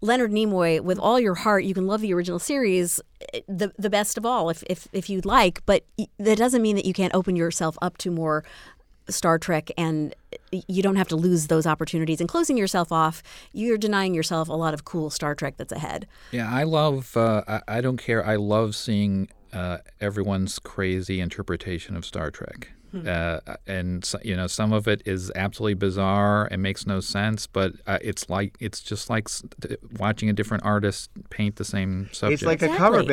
[0.00, 1.64] Leonard Nimoy with all your heart.
[1.64, 3.00] You can love the original series,
[3.34, 5.64] eh, the the best of all, if if if you'd like.
[5.66, 5.84] But
[6.18, 8.44] that doesn't mean that you can't open yourself up to more.
[9.08, 10.14] Star Trek, and
[10.52, 12.20] you don't have to lose those opportunities.
[12.20, 16.06] And closing yourself off, you're denying yourself a lot of cool Star Trek that's ahead.
[16.30, 17.16] Yeah, I love.
[17.16, 18.24] Uh, I, I don't care.
[18.24, 22.72] I love seeing uh, everyone's crazy interpretation of Star Trek.
[23.06, 27.46] Uh, and so- you know, some of it is absolutely bizarre and makes no sense.
[27.46, 29.28] But uh, it's like it's just like
[29.98, 32.42] watching a different artist paint the same subject.
[32.42, 33.06] It's like a cover Exactly.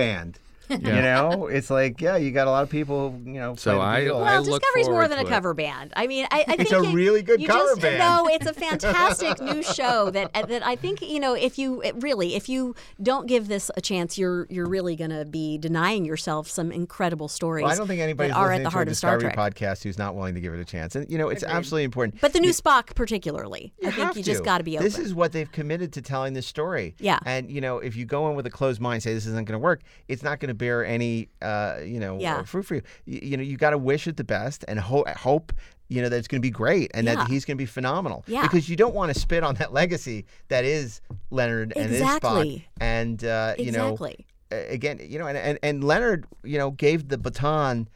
[0.70, 0.84] band.
[0.88, 3.20] You know, it's like yeah, you got a lot of people.
[3.26, 4.22] You know, So I- Beatles.
[4.24, 5.30] Well, look Discovery's more than a to it.
[5.32, 5.94] cover band.
[5.96, 8.00] I mean, I, I think It's a you- really good you cover just, band.
[8.00, 11.34] No, it's a fantastic new show that uh, that I think you know.
[11.34, 15.26] If you really, if you don't give this a chance, you're you're really going to
[15.26, 17.64] be denying yourself some incredible stories.
[17.64, 19.34] Well, I don't think anybody's that are listening at the heart a of Star Discovery
[19.36, 19.54] Trek.
[19.54, 20.96] podcast who's not willing to give it a chance.
[20.96, 22.20] And you know, it's absolutely important.
[22.22, 24.46] But the new You- Spock, particularly, You I think have you just to.
[24.46, 24.86] got to be open.
[24.86, 26.96] This is what they've committed to telling this story.
[27.00, 27.20] Yeah.
[27.26, 29.60] And you know, if you go in with a closed mind, say this isn't going
[29.60, 32.44] to work, it's not going to bear any, uh, you know, Yeah.
[32.44, 32.82] fruit for you.
[33.06, 35.54] You, you know, you got to wish it the best and ho- hope.
[35.88, 37.16] You know that it's going to be great and Yeah.
[37.16, 38.24] that he's going to be phenomenal.
[38.26, 38.42] Yeah.
[38.42, 41.00] Because you don't want to spit on that legacy that is
[41.30, 41.92] Leonard and.
[41.92, 42.68] Exactly.
[42.82, 44.26] And uh, you know, exactly.
[44.52, 47.88] again, you know, and, and and Leonard, you know, gave the baton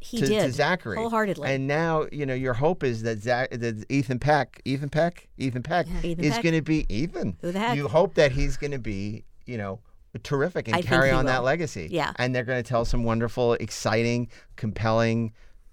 [0.00, 1.46] He to, did to Zachary wholeheartedly.
[1.46, 5.62] And now, you know, your hope is that Zach, that Ethan Peck, Ethan Peck, Ethan
[5.62, 7.36] Peck Ethan is going to be Ethan.
[7.42, 7.76] Who the heck?
[7.76, 9.80] You hope that he's going to be, you know,
[10.18, 11.88] terrific and I carry he on that legacy.
[11.90, 12.12] Yeah.
[12.16, 15.32] And they're going to tell some wonderful, exciting, compelling,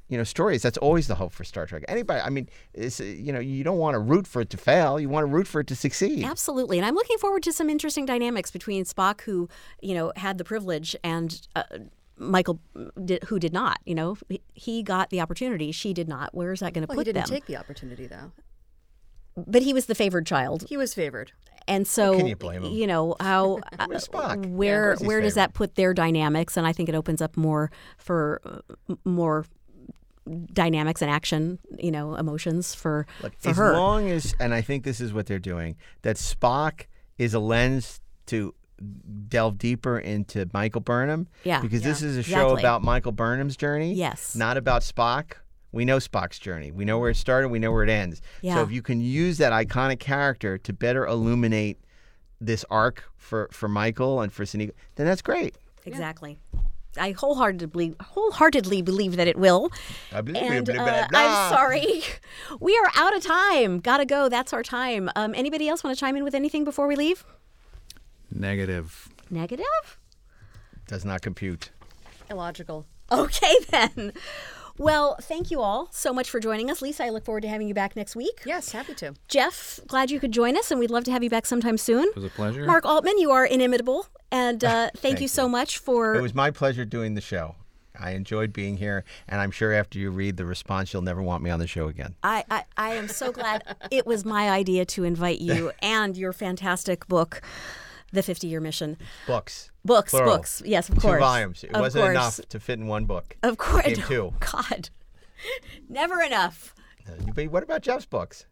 [0.10, 0.62] you know, stories.
[0.62, 1.86] That's always the hope for Star Trek.
[1.88, 5.00] Anybody, I mean, it's, you know, you don't want to root for it to fail.
[5.00, 6.24] You want to root for it to succeed.
[6.26, 9.50] Absolutely, and I'm looking forward to some interesting dynamics between Spock, who
[9.82, 11.64] you know had the privilege, and uh,
[12.18, 12.60] Michael,
[13.04, 13.80] did, who did not.
[13.86, 16.36] You know, he- he got the opportunity; she did not.
[16.36, 17.34] Where is that going to Well, he put didn't them?
[17.34, 18.34] take the opportunity though.
[19.36, 21.32] but he was the favored child, He was favored.
[21.68, 22.72] And so can you blame him?
[22.72, 26.58] you know how uh, was Yeah, where where does that put their dynamics?
[26.58, 29.46] And I think it opens up more for uh, more
[30.54, 33.74] dynamics and action, you know, emotions for Look, for as her.
[33.74, 36.86] long as, and I think this is what they're doing, that Spock
[37.18, 38.56] is a lens to
[39.28, 41.28] delve deeper into Michael Burnham.
[41.44, 41.62] Yeah.
[41.62, 42.62] Because this is a show Exactly.
[42.62, 43.94] about Michael Burnham's journey.
[43.94, 44.36] Yes.
[44.36, 45.34] Not about Spock.
[45.74, 46.72] We know Spock's journey.
[46.72, 47.50] We know where it started.
[47.50, 48.22] We know where it ends.
[48.42, 48.56] Yeah.
[48.56, 51.80] So if you can use that iconic character to better illuminate
[52.40, 55.56] this arc for, for Michael and for Sonequa, then that's great.
[55.86, 56.38] Exactly.
[56.96, 59.72] I wholeheartedly wholeheartedly believe that it will.
[60.12, 62.04] I believe And it, blah, uh, blah, I'm sorry,
[62.60, 63.80] we are out of time.
[63.80, 64.30] Gotta go.
[64.30, 65.10] That's our time.
[65.16, 67.26] Um, anybody else want to chime in with anything before we leave?
[68.32, 69.10] Negative.
[69.32, 69.98] Negative.
[70.88, 71.72] Does not compute.
[72.30, 72.86] Illogical.
[73.12, 74.14] Okay then.
[74.78, 76.82] Well, thank you all so much for joining us.
[76.82, 78.42] Lisa, I look forward to having you back next week.
[78.46, 79.14] Yes, happy to.
[79.28, 82.06] Jeff, glad you could join us, and we'd love to have you back sometime soon.
[82.06, 82.66] It was a pleasure.
[82.66, 86.50] Mark Altman, you are inimitable, and uh, thank, you so much for It was my
[86.50, 87.56] pleasure doing the show.
[88.00, 91.44] I enjoyed being here, and I'm sure after you read the response, you'll never want
[91.44, 92.16] me on the show again.
[92.24, 96.34] I, I, I am so glad it was my idea to invite you and your
[96.34, 97.42] fantastic book,
[98.14, 98.98] The 50 Year Mission.
[99.28, 99.70] Books.
[99.84, 100.38] Books, Plural.
[100.38, 100.62] books.
[100.66, 101.16] Yes, of course.
[101.16, 101.64] Two volumes.
[101.64, 102.12] It Of wasn't course.
[102.12, 103.36] enough to fit in one book.
[103.44, 103.86] Of course.
[103.86, 104.34] Became two.
[104.40, 104.90] God.
[105.90, 106.74] Never enough.
[107.08, 108.46] Uh, But what about Jeff's books?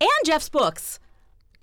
[0.00, 0.98] And Jeff's books.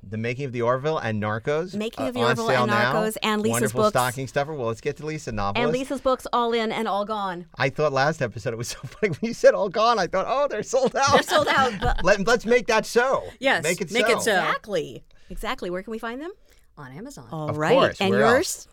[0.01, 1.75] The Making of the Orville and Narcos.
[1.75, 2.93] Making of the uh, Orville and now.
[2.93, 3.89] Narcos and Lisa's Wonderful books.
[3.89, 4.53] stocking stuffer.
[4.53, 5.61] Well, let's get to Lisa novelist.
[5.63, 7.47] And Lisa's books all in and all gone.
[7.57, 9.99] I thought last episode it was so funny when you said all gone.
[9.99, 11.11] I thought, oh, they're sold out.
[11.13, 11.73] They're sold out.
[11.81, 13.23] But Let, let's make that so.
[13.39, 14.11] Yes, Make it make so.
[14.13, 14.31] it so.
[14.35, 15.03] exactly.
[15.29, 15.69] Exactly.
[15.69, 16.31] Where can we find them?
[16.79, 17.27] On Amazon.
[17.31, 17.73] All Of right.
[17.73, 17.99] course.
[17.99, 18.35] And Where yours?
[18.37, 18.67] else?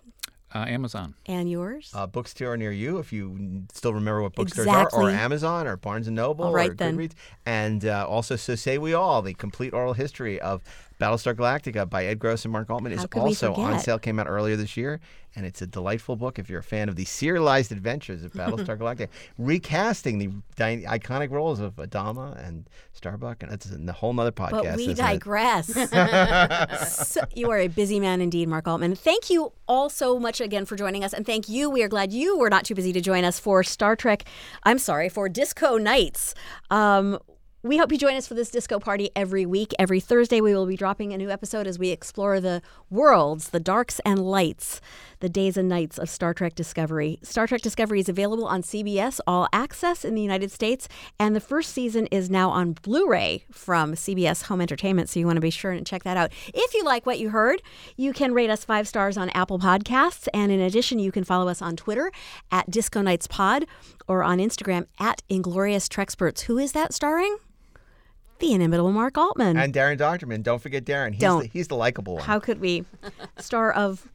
[0.55, 1.15] Uh, Amazon.
[1.27, 1.91] And yours?
[1.93, 6.07] Uh, bookstore near you, if you still remember what bookstores are, or Amazon, or Barnes
[6.07, 6.97] and Noble, All or then.
[6.97, 7.13] Goodreads,
[7.45, 10.63] and uh, also so say we all, the complete oral history of
[11.01, 13.99] Battlestar Galactica by Ed Gross and Mark Altman is How could we also on sale.
[13.99, 14.99] Came out earlier this year,
[15.34, 18.78] and it's a delightful book if you're a fan of the serialized adventures of Battlestar
[18.78, 24.32] Galactica, recasting the dy- iconic roles of Adama and Starbuck, and it's a whole nother
[24.32, 24.62] podcast.
[24.62, 25.66] But we digress.
[27.07, 28.94] So- you are a busy man indeed, Mark Altman.
[28.94, 31.12] Thank you all so much again for joining us.
[31.12, 31.68] And thank you.
[31.68, 34.24] We are glad you were not too busy to join us for Star Trek.
[34.64, 36.34] I'm sorry, for Disco Nights.
[36.70, 37.18] Um,
[37.69, 39.73] we hope you join us for this disco party every week.
[39.79, 43.61] Every Thursday, we will be dropping a new episode as we explore the worlds, the
[43.61, 44.81] darks and lights,
[45.21, 47.19] the days and nights of Star Trek Discovery.
[47.23, 50.89] Star Trek Discovery is available on CBS All Access in the United States,
[51.19, 55.27] and the first season is now on Blu ray from CBS Home Entertainment, so you
[55.27, 56.33] want to be sure and check that out.
[56.55, 57.62] If you like what you heard,
[57.97, 61.49] you can rate us five stars on Apple Podcasts, and in addition, you can follow
[61.49, 62.12] us on Twitter
[62.53, 63.67] at Disco Nights Pod
[64.07, 66.43] or on Instagram at Inglorious Treksperts.
[66.43, 67.39] Who is that starring?
[68.39, 69.57] The inimitable Mark Altman.
[69.57, 70.43] And Daren Dochterman.
[70.43, 71.12] Don't forget Daren.
[71.12, 71.43] He's Don't.
[71.43, 72.24] The, he's the likable one.
[72.24, 72.84] How could we?
[73.39, 74.07] Star of,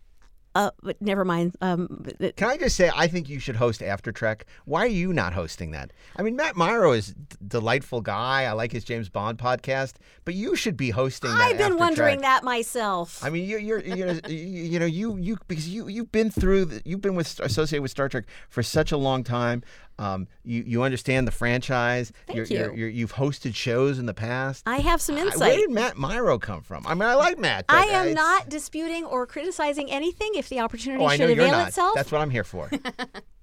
[0.53, 1.55] uh, but never mind.
[1.61, 4.45] Um, th- Can I just say, I think you should host After Trek.
[4.65, 5.91] Why are you not hosting that?
[6.17, 8.43] I mean, Matt Mira is d- delightful guy.
[8.43, 9.93] I like his James Bond podcast,
[10.25, 11.39] but you should be hosting that.
[11.41, 12.41] I've been After wondering Trek.
[12.41, 13.23] that myself.
[13.23, 16.29] I mean, you're, you're you know, you, you know, you you because you you've been
[16.29, 19.63] through, the, you've been with associated with Star Trek for such a long time.
[19.99, 22.11] Um, you you understand the franchise.
[22.27, 22.73] Thank you're, you.
[22.75, 24.63] You're, you've hosted shows in the past.
[24.65, 26.85] I have some I- Where did Matt Mira come from?
[26.87, 27.65] I mean, I like Matt.
[27.69, 30.31] I am it's- not disputing or criticizing anything.
[30.35, 32.69] If the opportunity Oh, I should avail itself, That's what I'm here for.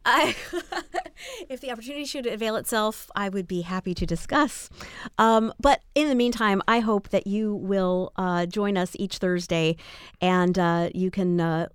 [0.05, 0.35] I,
[1.51, 4.71] if the opportunity should avail itself, I would be happy to discuss.
[5.19, 9.77] Um, but in the meantime, I hope that you will uh, join us each Thursday,
[10.21, 11.69] and uh, you can uh,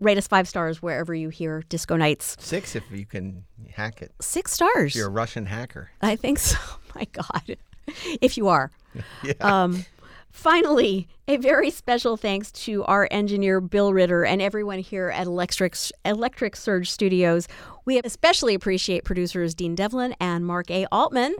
[0.00, 2.36] rate us five stars wherever you hear Disco Nights.
[2.40, 4.12] Six, if you can hack it.
[4.20, 4.92] Six stars.
[4.92, 5.90] If You're a Russian hacker.
[6.00, 6.58] I think so.
[6.94, 7.56] my God.
[8.20, 8.70] if you are.
[9.22, 9.32] Yeah.
[9.40, 9.84] Um,
[10.32, 15.76] finally, a very special thanks to our engineer, Bill Ritter, and everyone here at Electric,
[16.04, 17.46] Electric Surge Studios.
[17.84, 20.86] We especially appreciate producers Dean Devlin and Mark A.
[20.90, 21.34] Altman.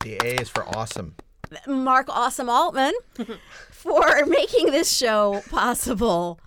[0.00, 1.14] the A is for awesome.
[1.68, 2.94] Mark Awesome Altman
[3.70, 6.40] for making this show possible.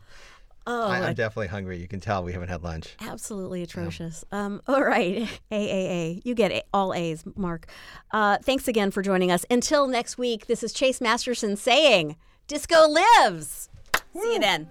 [0.67, 1.77] Oh, I, I'm definitely hungry.
[1.79, 2.95] You can tell we haven't had lunch.
[2.99, 4.25] Absolutely atrocious.
[4.31, 6.21] Um, all right, AAA.
[6.25, 7.67] You get a- all A's, Mark.
[8.11, 9.45] Uh, thanks again for joining us.
[9.51, 12.15] Until next week, this is Chase Masterson saying,
[12.47, 13.69] Disco lives.
[14.13, 14.67] See you then.